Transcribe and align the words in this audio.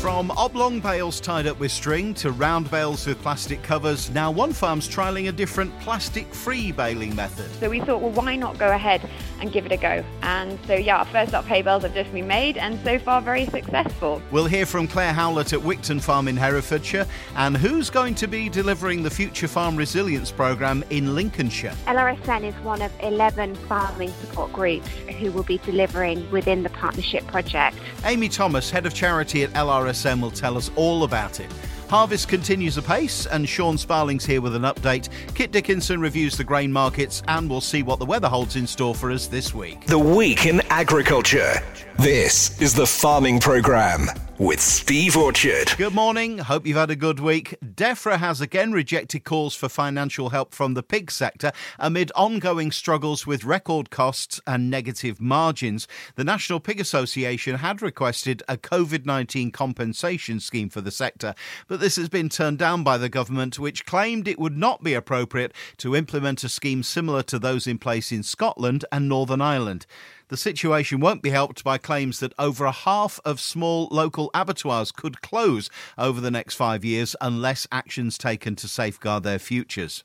From 0.00 0.30
oblong 0.30 0.80
bales 0.80 1.20
tied 1.20 1.46
up 1.46 1.60
with 1.60 1.70
string 1.70 2.14
to 2.14 2.30
round 2.30 2.70
bales 2.70 3.06
with 3.06 3.20
plastic 3.20 3.62
covers, 3.62 4.08
now 4.08 4.30
one 4.30 4.54
farm's 4.54 4.88
trialling 4.88 5.28
a 5.28 5.32
different 5.32 5.78
plastic 5.80 6.26
free 6.32 6.72
baling 6.72 7.14
method. 7.14 7.50
So 7.60 7.68
we 7.68 7.80
thought, 7.80 8.00
well, 8.00 8.12
why 8.12 8.34
not 8.34 8.56
go 8.58 8.70
ahead 8.70 9.06
and 9.42 9.52
give 9.52 9.66
it 9.66 9.72
a 9.72 9.76
go? 9.76 10.02
And 10.22 10.58
so, 10.66 10.72
yeah, 10.72 10.96
our 10.96 11.04
first 11.04 11.34
up 11.34 11.44
hay 11.44 11.60
bales 11.60 11.82
have 11.82 11.92
just 11.92 12.10
been 12.14 12.26
made 12.26 12.56
and 12.56 12.82
so 12.82 12.98
far 12.98 13.20
very 13.20 13.44
successful. 13.44 14.22
We'll 14.30 14.46
hear 14.46 14.64
from 14.64 14.88
Claire 14.88 15.12
Howlett 15.12 15.52
at 15.52 15.60
Wickton 15.60 16.00
Farm 16.00 16.28
in 16.28 16.36
Herefordshire 16.38 17.06
and 17.36 17.54
who's 17.54 17.90
going 17.90 18.14
to 18.14 18.26
be 18.26 18.48
delivering 18.48 19.02
the 19.02 19.10
Future 19.10 19.48
Farm 19.48 19.76
Resilience 19.76 20.32
Programme 20.32 20.82
in 20.88 21.14
Lincolnshire. 21.14 21.74
LRSN 21.86 22.44
is 22.44 22.54
one 22.64 22.80
of 22.80 22.90
11 23.00 23.54
farming 23.54 24.14
support 24.22 24.50
groups 24.50 24.88
who 25.18 25.30
will 25.30 25.42
be 25.42 25.58
delivering 25.58 26.28
within 26.30 26.62
the 26.62 26.70
partnership 26.70 27.26
project. 27.26 27.76
Amy 28.06 28.30
Thomas, 28.30 28.70
Head 28.70 28.86
of 28.86 28.94
Charity 28.94 29.42
at 29.42 29.50
LRSN 29.50 29.89
RSM 29.90 30.20
will 30.20 30.30
tell 30.30 30.56
us 30.56 30.70
all 30.76 31.02
about 31.02 31.40
it. 31.40 31.50
Harvest 31.88 32.28
continues 32.28 32.76
apace, 32.76 33.26
and 33.26 33.48
Sean 33.48 33.76
Sparling's 33.76 34.24
here 34.24 34.40
with 34.40 34.54
an 34.54 34.62
update. 34.62 35.08
Kit 35.34 35.50
Dickinson 35.50 36.00
reviews 36.00 36.36
the 36.36 36.44
grain 36.44 36.72
markets, 36.72 37.24
and 37.26 37.50
we'll 37.50 37.60
see 37.60 37.82
what 37.82 37.98
the 37.98 38.06
weather 38.06 38.28
holds 38.28 38.54
in 38.54 38.68
store 38.68 38.94
for 38.94 39.10
us 39.10 39.26
this 39.26 39.52
week. 39.52 39.86
The 39.86 39.98
Week 39.98 40.46
in 40.46 40.60
Agriculture. 40.70 41.54
This 41.98 42.60
is 42.60 42.72
the 42.72 42.86
Farming 42.86 43.40
Programme 43.40 44.08
with 44.40 44.58
Steve 44.58 45.18
Orchard. 45.18 45.70
Good 45.76 45.92
morning. 45.92 46.38
Hope 46.38 46.66
you've 46.66 46.78
had 46.78 46.90
a 46.90 46.96
good 46.96 47.20
week. 47.20 47.54
DEFRA 47.62 48.16
has 48.16 48.40
again 48.40 48.72
rejected 48.72 49.22
calls 49.22 49.54
for 49.54 49.68
financial 49.68 50.30
help 50.30 50.54
from 50.54 50.72
the 50.72 50.82
pig 50.82 51.10
sector 51.10 51.52
amid 51.78 52.10
ongoing 52.14 52.72
struggles 52.72 53.26
with 53.26 53.44
record 53.44 53.90
costs 53.90 54.40
and 54.46 54.70
negative 54.70 55.20
margins. 55.20 55.86
The 56.14 56.24
National 56.24 56.58
Pig 56.58 56.80
Association 56.80 57.56
had 57.56 57.82
requested 57.82 58.42
a 58.48 58.56
COVID 58.56 59.04
19 59.04 59.50
compensation 59.50 60.40
scheme 60.40 60.70
for 60.70 60.80
the 60.80 60.90
sector, 60.90 61.34
but 61.68 61.80
this 61.80 61.96
has 61.96 62.08
been 62.08 62.30
turned 62.30 62.58
down 62.58 62.82
by 62.82 62.96
the 62.96 63.10
government, 63.10 63.58
which 63.58 63.84
claimed 63.84 64.26
it 64.26 64.38
would 64.38 64.56
not 64.56 64.82
be 64.82 64.94
appropriate 64.94 65.52
to 65.76 65.94
implement 65.94 66.42
a 66.44 66.48
scheme 66.48 66.82
similar 66.82 67.22
to 67.24 67.38
those 67.38 67.66
in 67.66 67.76
place 67.76 68.10
in 68.10 68.22
Scotland 68.22 68.86
and 68.90 69.06
Northern 69.06 69.42
Ireland. 69.42 69.84
The 70.30 70.36
situation 70.36 71.00
won't 71.00 71.22
be 71.22 71.30
helped 71.30 71.64
by 71.64 71.76
claims 71.76 72.20
that 72.20 72.34
over 72.38 72.64
a 72.64 72.70
half 72.70 73.18
of 73.24 73.40
small 73.40 73.88
local 73.90 74.30
abattoirs 74.32 74.92
could 74.92 75.22
close 75.22 75.68
over 75.98 76.20
the 76.20 76.30
next 76.30 76.54
five 76.54 76.84
years 76.84 77.16
unless 77.20 77.66
actions 77.72 78.16
taken 78.16 78.54
to 78.54 78.68
safeguard 78.68 79.24
their 79.24 79.40
futures. 79.40 80.04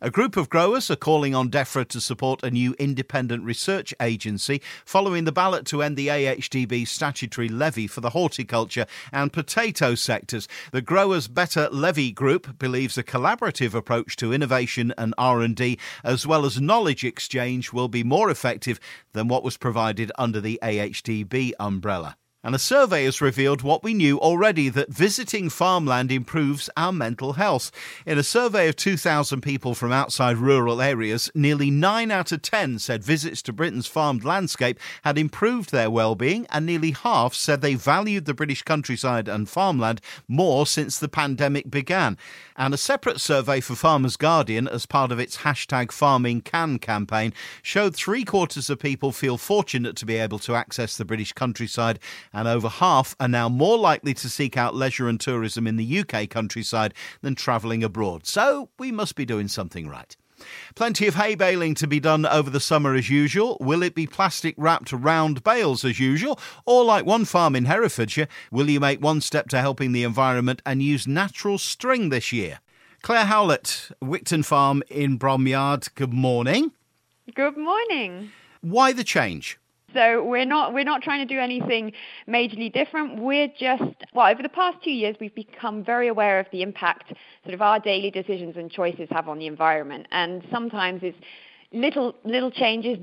A 0.00 0.10
group 0.10 0.36
of 0.36 0.48
growers 0.48 0.90
are 0.90 0.96
calling 0.96 1.34
on 1.34 1.50
DEFRA 1.50 1.86
to 1.88 2.00
support 2.00 2.42
a 2.42 2.50
new 2.50 2.74
independent 2.78 3.44
research 3.44 3.94
agency 4.00 4.60
following 4.84 5.24
the 5.24 5.32
ballot 5.32 5.66
to 5.66 5.82
end 5.82 5.96
the 5.96 6.08
AHDB 6.08 6.86
statutory 6.86 7.48
levy 7.48 7.86
for 7.86 8.00
the 8.00 8.10
horticulture 8.10 8.86
and 9.12 9.32
potato 9.32 9.94
sectors. 9.94 10.48
The 10.72 10.82
Growers 10.82 11.28
Better 11.28 11.68
Levy 11.70 12.12
Group 12.12 12.58
believes 12.58 12.96
a 12.98 13.02
collaborative 13.02 13.74
approach 13.74 14.16
to 14.16 14.32
innovation 14.32 14.92
and 14.96 15.14
R&D 15.18 15.78
as 16.04 16.26
well 16.26 16.44
as 16.44 16.60
knowledge 16.60 17.04
exchange 17.04 17.72
will 17.72 17.88
be 17.88 18.04
more 18.04 18.30
effective 18.30 18.80
than 19.12 19.28
what 19.28 19.44
was 19.44 19.56
provided 19.56 20.12
under 20.18 20.40
the 20.40 20.58
AHDB 20.62 21.52
umbrella. 21.58 22.16
And 22.42 22.54
a 22.54 22.58
survey 22.58 23.04
has 23.04 23.20
revealed 23.20 23.60
what 23.60 23.82
we 23.82 23.92
knew 23.92 24.18
already 24.18 24.70
that 24.70 24.88
visiting 24.88 25.50
farmland 25.50 26.10
improves 26.10 26.70
our 26.74 26.90
mental 26.90 27.34
health. 27.34 27.70
In 28.06 28.16
a 28.16 28.22
survey 28.22 28.66
of 28.66 28.76
2,000 28.76 29.42
people 29.42 29.74
from 29.74 29.92
outside 29.92 30.38
rural 30.38 30.80
areas, 30.80 31.30
nearly 31.34 31.70
9 31.70 32.10
out 32.10 32.32
of 32.32 32.40
10 32.40 32.78
said 32.78 33.04
visits 33.04 33.42
to 33.42 33.52
Britain's 33.52 33.86
farmed 33.86 34.24
landscape 34.24 34.80
had 35.02 35.18
improved 35.18 35.70
their 35.70 35.90
well-being, 35.90 36.46
and 36.48 36.64
nearly 36.64 36.92
half 36.92 37.34
said 37.34 37.60
they 37.60 37.74
valued 37.74 38.24
the 38.24 38.32
British 38.32 38.62
countryside 38.62 39.28
and 39.28 39.46
farmland 39.46 40.00
more 40.26 40.66
since 40.66 40.98
the 40.98 41.10
pandemic 41.10 41.70
began. 41.70 42.16
And 42.56 42.72
a 42.72 42.78
separate 42.78 43.20
survey 43.20 43.60
for 43.60 43.74
Farmers 43.74 44.16
Guardian, 44.16 44.66
as 44.66 44.86
part 44.86 45.12
of 45.12 45.20
its 45.20 45.38
hashtag 45.38 45.92
Farming 45.92 46.40
Can 46.40 46.78
campaign, 46.78 47.34
showed 47.60 47.94
three 47.94 48.24
quarters 48.24 48.70
of 48.70 48.78
people 48.78 49.12
feel 49.12 49.36
fortunate 49.36 49.96
to 49.96 50.06
be 50.06 50.16
able 50.16 50.38
to 50.40 50.54
access 50.54 50.96
the 50.96 51.04
British 51.04 51.34
countryside 51.34 51.98
and 52.32 52.46
over 52.48 52.68
half 52.68 53.14
are 53.18 53.28
now 53.28 53.48
more 53.48 53.78
likely 53.78 54.14
to 54.14 54.28
seek 54.28 54.56
out 54.56 54.74
leisure 54.74 55.08
and 55.08 55.20
tourism 55.20 55.66
in 55.66 55.76
the 55.76 56.00
UK 56.00 56.28
countryside 56.28 56.94
than 57.22 57.34
travelling 57.34 57.82
abroad. 57.82 58.26
So 58.26 58.70
we 58.78 58.92
must 58.92 59.14
be 59.14 59.24
doing 59.24 59.48
something 59.48 59.88
right. 59.88 60.16
Plenty 60.74 61.06
of 61.06 61.16
hay 61.16 61.34
baling 61.34 61.74
to 61.74 61.86
be 61.86 62.00
done 62.00 62.24
over 62.24 62.50
the 62.50 62.60
summer 62.60 62.94
as 62.94 63.10
usual. 63.10 63.56
Will 63.60 63.82
it 63.82 63.94
be 63.94 64.06
plastic 64.06 64.54
wrapped 64.56 64.92
round 64.92 65.44
bales 65.44 65.84
as 65.84 66.00
usual? 66.00 66.38
Or, 66.64 66.84
like 66.84 67.04
one 67.04 67.24
farm 67.26 67.54
in 67.54 67.66
Herefordshire, 67.66 68.28
will 68.50 68.70
you 68.70 68.80
make 68.80 69.02
one 69.02 69.20
step 69.20 69.48
to 69.50 69.60
helping 69.60 69.92
the 69.92 70.04
environment 70.04 70.62
and 70.64 70.82
use 70.82 71.06
natural 71.06 71.58
string 71.58 72.08
this 72.08 72.32
year? 72.32 72.60
Claire 73.02 73.26
Howlett, 73.26 73.90
Wickton 74.02 74.44
Farm 74.44 74.82
in 74.88 75.18
Bromyard, 75.18 75.94
good 75.94 76.12
morning. 76.12 76.72
Good 77.34 77.56
morning. 77.56 78.32
Why 78.60 78.92
the 78.92 79.04
change? 79.04 79.59
So 79.94 80.24
we're 80.24 80.44
not 80.44 80.72
we're 80.72 80.84
not 80.84 81.02
trying 81.02 81.26
to 81.26 81.34
do 81.34 81.40
anything 81.40 81.92
majorly 82.28 82.72
different. 82.72 83.20
We're 83.20 83.48
just 83.48 83.82
well 84.14 84.30
over 84.30 84.42
the 84.42 84.48
past 84.48 84.78
two 84.84 84.90
years 84.90 85.16
we've 85.20 85.34
become 85.34 85.84
very 85.84 86.08
aware 86.08 86.38
of 86.38 86.46
the 86.52 86.62
impact 86.62 87.12
sort 87.44 87.54
of 87.54 87.62
our 87.62 87.78
daily 87.80 88.10
decisions 88.10 88.56
and 88.56 88.70
choices 88.70 89.08
have 89.10 89.28
on 89.28 89.38
the 89.38 89.46
environment, 89.46 90.06
and 90.12 90.42
sometimes 90.50 91.00
it's 91.02 91.18
little 91.72 92.14
little 92.24 92.50
changes, 92.50 92.98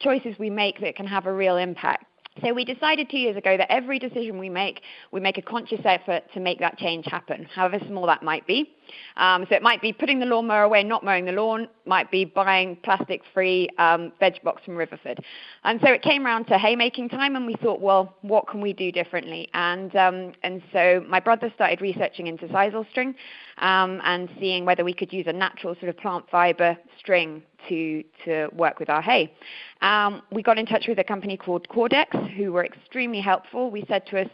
choices 0.00 0.34
we 0.38 0.50
make 0.50 0.80
that 0.80 0.96
can 0.96 1.06
have 1.06 1.26
a 1.26 1.32
real 1.32 1.56
impact. 1.56 2.06
So 2.40 2.54
we 2.54 2.64
decided 2.64 3.10
two 3.10 3.18
years 3.18 3.36
ago 3.36 3.58
that 3.58 3.70
every 3.70 3.98
decision 3.98 4.38
we 4.38 4.48
make, 4.48 4.80
we 5.10 5.20
make 5.20 5.36
a 5.36 5.42
conscious 5.42 5.80
effort 5.84 6.24
to 6.32 6.40
make 6.40 6.58
that 6.60 6.78
change 6.78 7.04
happen, 7.06 7.46
however 7.54 7.78
small 7.86 8.06
that 8.06 8.22
might 8.22 8.46
be. 8.46 8.74
Um, 9.18 9.44
so 9.48 9.54
it 9.54 9.62
might 9.62 9.82
be 9.82 9.92
putting 9.92 10.18
the 10.18 10.24
lawnmower 10.26 10.62
away, 10.62 10.82
not 10.82 11.04
mowing 11.04 11.26
the 11.26 11.32
lawn, 11.32 11.68
might 11.84 12.10
be 12.10 12.24
buying 12.24 12.76
plastic-free 12.76 13.68
um, 13.78 14.12
veg 14.18 14.42
box 14.42 14.62
from 14.64 14.76
Riverford. 14.76 15.18
And 15.64 15.78
so 15.84 15.92
it 15.92 16.00
came 16.02 16.24
around 16.24 16.46
to 16.46 16.58
haymaking 16.58 17.10
time, 17.10 17.36
and 17.36 17.46
we 17.46 17.54
thought, 17.62 17.80
well, 17.80 18.16
what 18.22 18.48
can 18.48 18.62
we 18.62 18.72
do 18.72 18.90
differently? 18.90 19.48
And 19.52 19.94
um, 19.94 20.32
and 20.42 20.62
so 20.72 21.04
my 21.08 21.20
brother 21.20 21.52
started 21.54 21.80
researching 21.82 22.26
into 22.28 22.46
sisal 22.48 22.88
string 22.90 23.14
um, 23.58 24.00
and 24.04 24.30
seeing 24.40 24.64
whether 24.64 24.84
we 24.84 24.94
could 24.94 25.12
use 25.12 25.26
a 25.28 25.32
natural 25.32 25.74
sort 25.74 25.90
of 25.90 25.96
plant 25.98 26.24
fiber 26.30 26.76
string 26.98 27.42
to 27.68 28.04
to 28.24 28.48
work 28.52 28.78
with 28.78 28.90
our 28.90 29.02
hay. 29.02 29.32
Um, 29.80 30.22
we 30.30 30.42
got 30.42 30.58
in 30.58 30.66
touch 30.66 30.86
with 30.88 30.98
a 30.98 31.04
company 31.04 31.36
called 31.36 31.68
Cordex, 31.68 32.06
who 32.36 32.52
were 32.52 32.64
extremely 32.64 33.20
helpful. 33.20 33.70
We 33.70 33.84
said 33.88 34.06
to 34.06 34.20
us, 34.22 34.28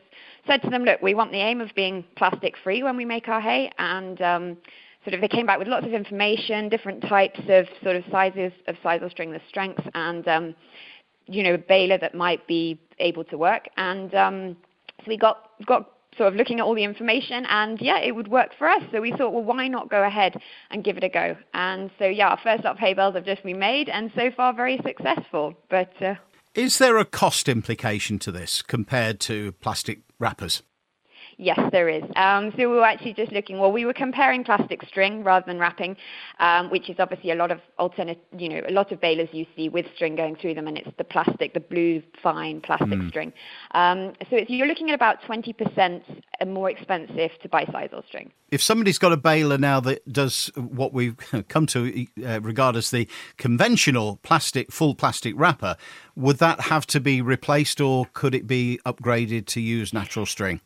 said 0.46 0.62
to 0.62 0.70
them, 0.70 0.84
look, 0.84 1.00
we 1.02 1.14
want 1.14 1.32
the 1.32 1.38
aim 1.38 1.60
of 1.60 1.70
being 1.74 2.04
plastic 2.16 2.54
free 2.62 2.82
when 2.82 2.96
we 2.96 3.04
make 3.04 3.28
our 3.28 3.40
hay, 3.40 3.70
and 3.78 4.20
um, 4.22 4.56
sort 5.04 5.14
of 5.14 5.20
they 5.20 5.28
came 5.28 5.46
back 5.46 5.58
with 5.58 5.68
lots 5.68 5.86
of 5.86 5.92
information, 5.92 6.68
different 6.68 7.02
types 7.02 7.40
of 7.48 7.66
sort 7.82 7.96
of 7.96 8.04
sizes 8.10 8.52
of 8.66 8.76
sisal 8.84 9.10
string, 9.10 9.32
the 9.32 9.40
strengths, 9.48 9.84
and 9.94 10.26
um, 10.28 10.54
you 11.26 11.42
know, 11.42 11.54
a 11.54 11.58
baler 11.58 11.98
that 11.98 12.14
might 12.14 12.46
be 12.46 12.80
able 12.98 13.24
to 13.24 13.38
work. 13.38 13.68
And 13.76 14.14
um, 14.14 14.56
so 15.00 15.04
we 15.08 15.16
got 15.16 15.50
got 15.66 15.90
sort 16.18 16.28
of 16.28 16.34
looking 16.34 16.60
at 16.60 16.66
all 16.66 16.74
the 16.74 16.84
information 16.84 17.46
and 17.48 17.80
yeah 17.80 17.98
it 17.98 18.14
would 18.14 18.28
work 18.28 18.50
for 18.58 18.68
us. 18.68 18.82
So 18.92 19.00
we 19.00 19.12
thought 19.12 19.32
well 19.32 19.44
why 19.44 19.68
not 19.68 19.88
go 19.88 20.02
ahead 20.02 20.36
and 20.70 20.84
give 20.84 20.96
it 20.96 21.04
a 21.04 21.08
go? 21.08 21.36
And 21.54 21.90
so 21.98 22.04
yeah 22.04 22.28
our 22.28 22.40
first 22.42 22.64
up 22.64 22.76
hay 22.78 22.92
bales 22.92 23.14
have 23.14 23.24
just 23.24 23.42
been 23.42 23.58
made 23.58 23.88
and 23.88 24.10
so 24.14 24.30
far 24.36 24.52
very 24.52 24.78
successful. 24.84 25.54
But 25.70 25.92
uh, 26.02 26.14
is 26.54 26.78
there 26.78 26.98
a 26.98 27.04
cost 27.04 27.48
implication 27.48 28.18
to 28.20 28.32
this 28.32 28.62
compared 28.62 29.20
to 29.20 29.52
plastic 29.52 30.00
wrappers 30.18 30.62
Yes, 31.40 31.60
there 31.70 31.88
is. 31.88 32.02
Um, 32.16 32.50
so 32.50 32.68
we 32.68 32.76
were 32.76 32.84
actually 32.84 33.14
just 33.14 33.30
looking. 33.30 33.60
Well, 33.60 33.70
we 33.70 33.84
were 33.84 33.92
comparing 33.92 34.42
plastic 34.42 34.82
string 34.88 35.22
rather 35.22 35.46
than 35.46 35.60
wrapping, 35.60 35.96
um, 36.40 36.68
which 36.68 36.90
is 36.90 36.96
obviously 36.98 37.30
a 37.30 37.36
lot 37.36 37.52
of 37.52 37.60
alternate. 37.78 38.20
You 38.36 38.48
know, 38.48 38.62
a 38.68 38.72
lot 38.72 38.90
of 38.90 39.00
balers 39.00 39.28
you 39.30 39.46
see 39.54 39.68
with 39.68 39.86
string 39.94 40.16
going 40.16 40.34
through 40.34 40.54
them, 40.54 40.66
and 40.66 40.76
it's 40.76 40.90
the 40.98 41.04
plastic, 41.04 41.54
the 41.54 41.60
blue 41.60 42.02
fine 42.20 42.60
plastic 42.60 42.88
mm. 42.88 43.08
string. 43.10 43.32
Um, 43.70 44.14
so 44.28 44.40
you're 44.48 44.66
looking 44.66 44.90
at 44.90 44.96
about 44.96 45.22
20% 45.22 46.02
more 46.48 46.70
expensive 46.70 47.30
to 47.40 47.48
buy 47.48 47.64
sisal 47.66 48.04
string. 48.08 48.32
If 48.50 48.60
somebody's 48.60 48.98
got 48.98 49.12
a 49.12 49.16
baler 49.16 49.58
now 49.58 49.78
that 49.78 50.12
does 50.12 50.50
what 50.56 50.92
we've 50.92 51.16
come 51.48 51.66
to 51.66 52.06
uh, 52.26 52.40
regard 52.40 52.74
as 52.74 52.90
the 52.90 53.06
conventional 53.36 54.18
plastic, 54.24 54.72
full 54.72 54.96
plastic 54.96 55.34
wrapper, 55.36 55.76
would 56.16 56.38
that 56.38 56.62
have 56.62 56.84
to 56.88 56.98
be 56.98 57.22
replaced, 57.22 57.80
or 57.80 58.06
could 58.12 58.34
it 58.34 58.48
be 58.48 58.80
upgraded 58.84 59.46
to 59.46 59.60
use 59.60 59.92
natural 59.92 60.26
string? 60.26 60.60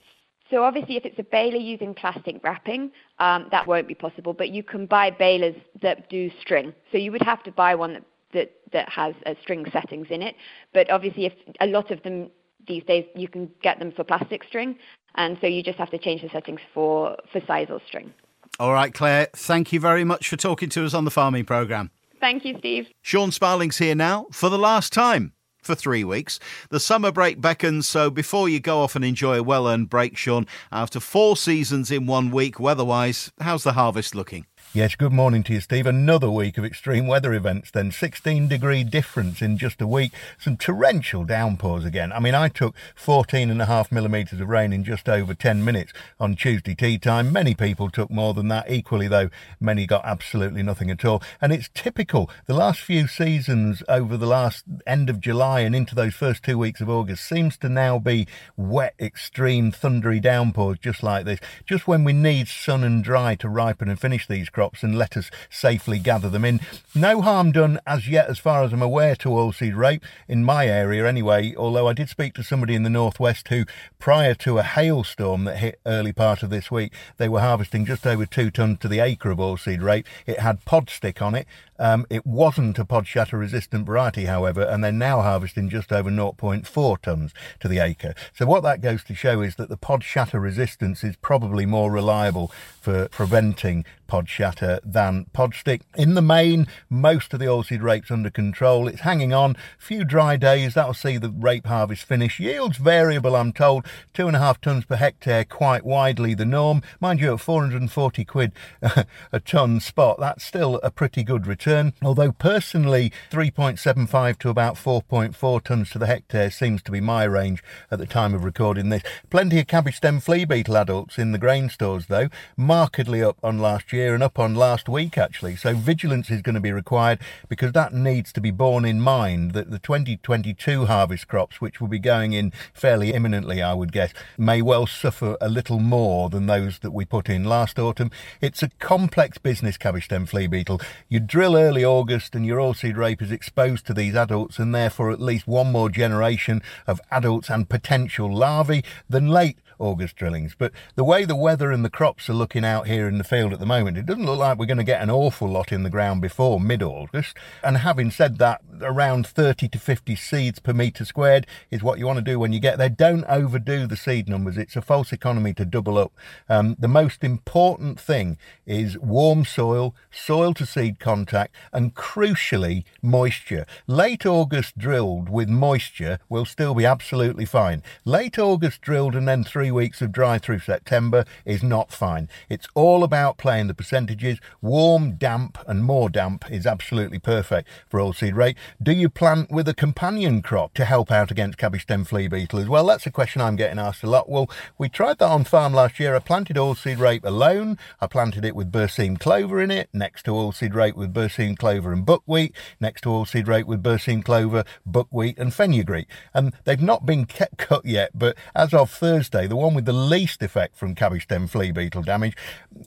So 0.53 0.65
obviously, 0.65 0.99
if 0.99 1.07
it's 1.07 1.19
a 1.19 1.23
baler 1.23 1.57
using 1.57 1.95
plastic 1.95 2.37
wrapping, 2.45 2.93
um, 3.19 3.47
that 3.51 3.67
won't 3.67 3.89
be 3.89 3.95
possible. 3.95 4.35
But 4.35 4.51
you 4.51 4.63
can 4.63 4.85
buy 4.85 5.11
balers 5.11 5.57
that 5.81 6.11
do 6.11 6.31
string. 6.43 6.75
So 6.93 6.99
you 6.99 7.11
would 7.11 7.23
have 7.23 7.43
to 7.45 7.51
buy 7.51 7.75
one 7.75 7.95
that 7.95 8.05
that, 8.35 8.53
that 8.73 8.89
has 8.89 9.15
uh, 9.27 9.35
string 9.41 9.65
settings 9.73 10.09
in 10.11 10.23
it. 10.23 10.37
But 10.73 10.91
obviously, 10.91 11.27
if 11.27 11.33
a 11.61 11.67
lot 11.67 11.91
of 11.91 12.03
them 12.03 12.31
these 12.67 12.85
days, 12.85 13.05
you 13.15 13.29
can 13.29 13.51
get 13.63 13.79
them 13.79 13.93
for 13.93 14.05
plastic 14.05 14.45
string, 14.45 14.77
and 15.17 15.39
so 15.41 15.47
you 15.47 15.63
just 15.63 15.79
have 15.79 15.91
to 15.91 15.99
change 15.99 16.23
the 16.23 16.29
settings 16.29 16.61
for 16.75 17.17
for 17.33 17.41
sisal 17.41 17.81
string. 17.87 18.13
All 18.61 18.73
right, 18.73 18.93
Claire. 18.93 19.29
Thank 19.35 19.73
you 19.73 19.81
very 19.81 20.05
much 20.05 20.29
for 20.29 20.37
talking 20.37 20.69
to 20.71 20.85
us 20.85 20.93
on 20.93 21.07
the 21.07 21.11
farming 21.11 21.47
program. 21.47 21.91
Thank 22.21 22.45
you, 22.45 22.57
Steve. 22.59 22.87
Sean 23.01 23.33
Sparling's 23.33 23.79
here 23.79 23.95
now 23.95 24.27
for 24.33 24.51
the 24.51 24.59
last 24.59 24.93
time. 24.93 25.33
For 25.63 25.75
three 25.75 26.05
weeks. 26.05 26.39
The 26.69 26.81
summer 26.81 27.13
break 27.13 27.41
beckons, 27.41 27.87
so 27.87 28.11
before 28.11 28.49
you 28.49 28.61
go 28.61 28.81
off 28.81 28.97
and 28.97 29.05
enjoy 29.05 29.39
a 29.39 29.43
well 29.43 29.67
earned 29.67 29.89
break, 29.89 30.17
Sean, 30.17 30.47
after 30.71 31.01
four 31.01 31.37
seasons 31.37 31.91
in 31.91 32.07
one 32.07 32.31
week, 32.31 32.61
weather 32.61 32.85
wise, 32.85 33.33
how's 33.41 33.63
the 33.63 33.73
harvest 33.73 34.15
looking? 34.15 34.47
Yes, 34.75 34.95
good 34.95 35.13
morning 35.13 35.43
to 35.43 35.53
you, 35.53 35.61
Steve. 35.61 35.87
Another 35.87 36.31
week 36.31 36.57
of 36.57 36.65
extreme 36.65 37.07
weather 37.07 37.35
events, 37.35 37.71
then 37.71 37.91
16 37.91 38.49
degree 38.49 38.85
difference 38.85 39.43
in 39.43 39.59
just 39.59 39.83
a 39.83 39.87
week. 39.87 40.13
Some 40.39 40.57
torrential 40.57 41.25
downpours 41.25 41.85
again. 41.85 42.11
I 42.11 42.21
mean, 42.21 42.35
I 42.35 42.49
took 42.49 42.75
14 42.95 43.51
and 43.51 43.61
a 43.61 43.67
half 43.67 43.93
millimetres 43.93 44.41
of 44.41 44.49
rain 44.49 44.73
in 44.73 44.83
just 44.83 45.11
over 45.11 45.35
10 45.35 45.63
minutes 45.63 45.93
on 46.19 46.37
Tuesday 46.37 46.75
tea 46.75 46.97
time. 46.97 47.31
Many 47.31 47.55
people 47.55 47.91
took 47.91 48.11
more 48.11 48.33
than 48.33 48.49
that. 48.49 48.71
Equally, 48.71 49.09
though, 49.09 49.29
many 49.61 49.87
got 49.87 50.07
absolutely 50.07 50.63
nothing 50.63 50.91
at 50.91 51.05
all. 51.05 51.23
And 51.43 51.53
it's 51.53 51.69
typical. 51.75 52.31
The 52.47 52.55
last 52.55 52.81
few 52.81 53.07
seasons 53.07 53.83
over 53.91 54.17
the 54.17 54.25
last 54.25 54.65
end 54.87 55.11
of 55.11 55.21
July 55.21 55.61
and 55.61 55.77
into 55.77 55.95
those 55.95 56.15
first 56.15 56.43
two 56.43 56.57
weeks 56.57 56.81
of 56.81 56.89
August 56.89 57.29
seems 57.29 57.59
to 57.59 57.69
now 57.69 57.99
be 57.99 58.27
wet, 58.57 58.95
extreme, 58.99 59.71
thundery 59.71 60.19
downpours 60.19 60.79
just 60.79 61.03
like 61.03 61.27
this. 61.27 61.41
Just 61.67 61.87
when 61.87 62.05
we 62.05 62.15
need 62.15 62.49
sun 62.49 62.83
and 62.83 63.05
dry 63.05 63.35
to 63.35 63.51
ripen 63.51 63.91
and 63.91 64.01
finish 64.01 64.27
these 64.27 64.49
crops 64.49 64.62
crops 64.63 64.85
and 64.85 64.97
let 64.97 65.17
us 65.17 65.29
safely 65.51 65.99
gather 65.99 66.31
them 66.31 66.45
in. 66.45 66.61
No 66.95 67.21
harm 67.21 67.51
done 67.51 67.81
as 67.85 68.09
yet, 68.09 68.29
as 68.29 68.39
far 68.39 68.63
as 68.63 68.73
I'm 68.73 68.81
aware, 68.81 69.17
to 69.17 69.29
oilseed 69.29 69.75
rape 69.75 70.05
in 70.29 70.45
my 70.45 70.69
area 70.69 71.05
anyway. 71.05 71.53
Although 71.57 71.89
I 71.89 71.93
did 71.95 72.09
speak 72.09 72.33
to 72.35 72.45
somebody 72.45 72.77
in 72.77 72.85
the 72.85 72.91
northwest 72.91 73.49
who, 73.49 73.65
prior 73.99 74.35
to 74.37 74.59
a 74.59 74.63
hailstorm 74.63 75.43
that 75.45 75.57
hit 75.57 75.81
early 75.85 76.13
part 76.13 76.45
of 76.45 76.51
this 76.51 76.71
week, 76.71 76.93
they 77.17 77.29
were 77.29 77.41
harvesting 77.41 77.85
just 77.85 78.07
over 78.07 78.25
two 78.25 78.53
tonnes 78.53 78.79
to 78.79 78.87
the 78.87 79.01
acre 79.01 79.33
of 79.33 79.39
oilseed 79.39 79.83
rape. 79.83 80.07
It 80.27 80.39
had 80.39 80.65
Pod-Stik 80.65 81.21
on 81.21 81.35
it. 81.35 81.49
Um, 81.83 82.07
it 82.09 82.25
wasn't 82.25 82.79
a 82.79 82.85
pod 82.85 83.09
shatter 83.09 83.37
resistant 83.37 83.87
variety, 83.87 84.27
however, 84.27 84.63
and 84.63 84.85
they're 84.85 84.93
now 84.93 85.21
harvesting 85.21 85.69
just 85.69 85.91
over 85.91 86.11
0.4 86.11 86.65
tonnes 87.01 87.33
to 87.59 87.67
the 87.67 87.81
acre. 87.81 88.15
So 88.33 88.47
what 88.47 88.63
that 88.63 88.81
goes 88.81 89.03
to 89.05 89.17
show 89.17 89.41
is 89.41 89.57
that 89.57 89.69
the 89.69 89.77
pod 89.77 90.05
shatter 90.05 90.39
resistance 90.39 91.03
is 91.03 91.17
probably 91.17 91.67
more 91.67 91.91
reliable 91.91 92.53
for 92.81 93.09
preventing 93.09 93.85
pod 94.13 94.29
shatter 94.29 94.79
than 94.85 95.25
Pod-Stik. 95.33 95.81
In 95.97 96.13
the 96.13 96.21
main, 96.21 96.67
most 96.91 97.33
of 97.33 97.41
the 97.41 97.47
oilseed 97.47 97.81
rape's 97.81 98.11
under 98.11 98.29
control. 98.29 98.87
It's 98.87 99.01
hanging 99.01 99.33
on. 99.33 99.53
A 99.53 99.57
Few 99.79 100.05
dry 100.05 100.37
days, 100.37 100.75
that'll 100.75 100.93
see 100.93 101.17
the 101.17 101.31
rape 101.31 101.67
harvest 101.67 102.05
finish. 102.05 102.39
Yields 102.39 102.77
variable, 102.77 103.35
I'm 103.35 103.55
told. 103.55 103.87
Two 104.13 104.27
and 104.27 104.37
a 104.37 104.39
half 104.39 104.61
tonnes 104.61 104.87
per 104.87 104.97
hectare, 104.97 105.47
quite 105.47 105.83
widely 105.83 106.35
the 106.35 106.45
norm. 106.45 106.83
Mind 107.01 107.21
you, 107.21 107.33
at 107.33 107.41
440 107.41 108.25
quid 108.27 108.53
a 109.33 109.41
tonne 109.41 109.81
spot, 109.81 110.21
that's 110.21 110.45
still 110.45 110.79
a 110.83 110.91
pretty 110.91 111.23
good 111.23 111.47
return. 111.47 111.95
Although 112.03 112.33
personally, 112.33 113.15
3.75 113.31 114.39
to 114.41 114.51
about 114.51 114.75
4.4 114.75 115.33
tonnes 115.63 115.91
to 115.93 115.99
the 115.99 116.07
hectare 116.07 116.51
seems 116.51 116.83
to 116.83 116.93
be 116.93 117.01
my 117.01 117.25
range 117.25 117.65
at 117.91 117.99
the 117.99 118.05
time 118.05 118.35
of 118.35 118.45
recording 118.45 118.91
this. 118.91 119.03
Plenty 119.31 119.59
of 119.59 119.69
cabbage 119.69 119.97
stem 119.97 120.21
flea 120.21 120.45
beetle 120.45 120.77
adults 120.77 121.17
in 121.17 121.33
the 121.33 121.39
grain 121.39 121.71
stores 121.71 122.09
though, 122.09 122.29
markedly 122.59 123.23
up 123.23 123.39
on 123.43 123.59
last 123.59 123.91
year 123.91 124.02
year 124.03 124.15
and 124.15 124.23
up 124.23 124.39
on 124.39 124.55
last 124.55 124.89
week, 124.89 125.17
actually. 125.17 125.55
So 125.55 125.75
vigilance 125.75 126.29
is 126.29 126.43
going 126.43 126.57
to 126.57 126.61
be 126.61 126.73
required 126.73 127.21
because 127.49 127.73
that 127.73 127.95
needs 127.95 128.33
to 128.33 128.41
be 128.41 128.51
borne 128.51 128.85
in 128.85 129.01
mind 129.01 129.53
that 129.53 129.71
the 129.71 129.79
2022 129.79 130.87
harvest 130.87 131.29
crops, 131.29 131.61
which 131.61 131.81
will 131.81 131.89
be 131.89 132.01
going 132.01 132.33
in 132.33 132.53
fairly 132.75 133.13
imminently, 133.13 133.63
I 133.63 133.75
would 133.75 133.93
guess, 133.93 134.13
may 134.37 134.61
well 134.61 134.87
suffer 134.87 135.37
a 135.41 135.49
little 135.49 135.79
more 135.79 136.31
than 136.31 136.47
those 136.47 136.81
that 136.81 136.91
we 136.91 137.05
put 137.05 137.29
in 137.29 137.45
last 137.45 137.79
autumn. 137.79 138.11
It's 138.41 138.63
a 138.63 138.71
complex 138.81 139.39
business, 139.39 139.77
cabbage 139.77 140.07
stem 140.07 140.27
flea 140.27 140.49
beetle. 140.49 140.81
You 141.09 141.21
drill 141.21 141.57
early 141.57 141.85
August 141.85 142.35
and 142.35 142.45
your 142.45 142.59
oilseed 142.59 142.97
rape 142.97 143.23
is 143.23 143.31
exposed 143.31 143.87
to 143.87 143.95
these 143.95 144.17
adults 144.17 144.59
and 144.59 144.75
therefore 144.75 145.13
at 145.13 145.21
least 145.21 145.47
one 145.47 145.71
more 145.71 145.89
generation 145.89 146.61
of 146.89 147.01
adults 147.13 147.49
and 147.49 147.69
potential 147.69 148.35
larvae 148.35 148.83
than 149.09 149.29
late 149.29 149.59
August 149.83 150.17
drillings. 150.17 150.55
But 150.57 150.73
the 150.95 151.05
way 151.05 151.25
the 151.25 151.37
weather 151.37 151.73
and 151.73 151.85
the 151.85 151.91
crops 151.91 152.31
are 152.31 152.35
looking 152.35 152.65
out 152.65 152.87
here 152.87 153.09
in 153.09 153.19
the 153.19 153.25
field 153.25 153.53
at 153.53 153.59
the 153.59 153.67
moment, 153.67 153.99
it 153.99 154.07
doesn't 154.07 154.25
look 154.25 154.39
like 154.39 154.59
we're 154.59 154.67
going 154.67 154.79
to 154.79 154.85
get 154.85 155.03
an 155.03 155.11
awful 155.11 155.49
lot 155.49 155.73
in 155.73 155.83
the 155.83 155.91
ground 155.91 156.23
before 156.23 156.61
mid 156.61 156.83
August. 156.83 157.37
And 157.65 157.79
having 157.79 158.11
said 158.11 158.39
that, 158.39 158.63
around 158.81 159.27
30 159.27 159.69
to 159.69 159.79
50 159.79 160.17
seeds 160.17 160.59
per 160.61 160.73
metre 160.73 161.05
squared 161.05 161.47
is 161.71 161.83
what 161.83 161.99
you 161.99 162.07
want 162.07 162.19
to 162.19 162.25
do 162.25 162.39
when 162.39 162.53
you 162.53 162.61
get 162.61 162.79
there. 162.79 162.89
Don't 162.89 163.25
overdo 163.25 163.87
the 163.87 163.97
seed 163.97 164.29
numbers. 164.29 164.57
It's 164.57 164.77
a 164.77 164.83
false 164.83 165.13
economy 165.13 165.53
to 165.55 165.65
double 165.65 165.99
up. 165.99 166.13
Um, 166.49 166.77
the 166.79 166.89
most 166.89 167.25
important 167.25 167.99
thing 167.99 168.39
is 168.65 168.97
warm 168.99 169.45
soil, 169.45 169.95
soil 170.13 170.55
to 170.55 170.65
seed 170.65 171.01
contact, 171.01 171.55
and 171.73 171.95
crucially, 171.95 172.85
moisture. 173.03 173.67
Late 173.89 174.25
August 174.25 174.79
drilled 174.79 175.29
with 175.29 175.49
moisture 175.49 176.19
will 176.29 176.45
still 176.45 176.75
be 176.75 176.87
absolutely 176.87 177.45
fine. 177.45 177.83
Late 178.05 178.39
August 178.39 178.81
drilled 178.81 179.17
and 179.17 179.27
then 179.27 179.43
three 179.43 179.72
weeks 179.73 180.01
of 180.03 180.13
dry 180.13 180.39
through 180.39 180.61
September 180.61 181.25
is 181.45 181.63
not 181.63 181.93
fine. 181.93 182.29
It's 182.49 182.69
all 182.75 183.03
about 183.03 183.39
playing 183.39 183.67
the 183.67 183.75
percentages. 183.75 184.39
Warm, 184.61 185.17
damp, 185.17 185.59
and 185.67 185.85
more 185.85 186.09
damp 186.09 186.51
is 186.51 186.67
absolutely 186.67 187.19
perfect 187.19 187.69
for 187.89 188.01
oilseed 188.01 188.35
rape. 188.35 188.57
Do 188.83 188.93
you 188.93 189.09
plant 189.09 189.51
with 189.51 189.69
a 189.69 189.75
companion 189.75 190.43
crop 190.43 190.75
to 190.75 190.85
help 190.85 191.11
out 191.11 191.31
against 191.31 191.59
cabbage 191.59 191.83
stem 191.83 192.05
flea 192.05 192.29
beetle 192.29 192.59
as 192.59 192.69
well? 192.69 192.87
That's 192.87 193.07
a 193.07 193.11
question 193.11 193.43
I'm 193.43 193.57
getting 193.57 193.79
asked 193.79 194.03
a 194.03 194.11
lot. 194.11 194.29
Well, 194.29 194.51
we 194.79 194.89
tried 194.89 195.19
that 195.19 195.29
on 195.29 195.45
farm 195.45 195.73
last 195.73 195.99
year. 195.99 196.15
I 196.15 196.19
planted 196.19 196.57
oilseed 196.57 196.99
rape 196.99 197.25
alone. 197.25 197.79
I 198.01 198.07
planted 198.07 198.45
it 198.45 198.55
with 198.55 198.73
berseem 198.73 199.19
clover 199.19 199.61
in 199.61 199.71
it, 199.71 199.89
next 199.93 200.25
to 200.25 200.33
oilseed 200.33 200.75
rape 200.75 200.97
with 200.97 201.15
berseem 201.15 201.57
clover 201.57 201.93
and 201.93 202.05
buckwheat, 202.05 202.55
next 202.81 203.03
to 203.03 203.09
oilseed 203.09 203.47
rape 203.47 203.67
with 203.67 203.83
berseem 203.83 204.25
clover, 204.25 204.65
buckwheat, 204.85 205.39
and 205.39 205.55
fenugreek. 205.55 206.09
And 206.35 206.53
they've 206.65 206.81
not 206.81 207.07
been 207.07 207.27
cut 207.27 207.85
yet, 207.85 208.11
but 208.15 208.37
as 208.55 208.75
of 208.75 208.91
Thursday, 208.91 209.47
the 209.47 209.57
one 209.63 209.75
with 209.75 209.85
the 209.85 209.93
least 209.93 210.43
effect 210.43 210.77
from 210.77 210.95
cabbage 210.95 211.23
stem 211.23 211.47
flea 211.47 211.73
beetle 211.73 212.03
damage 212.03 212.37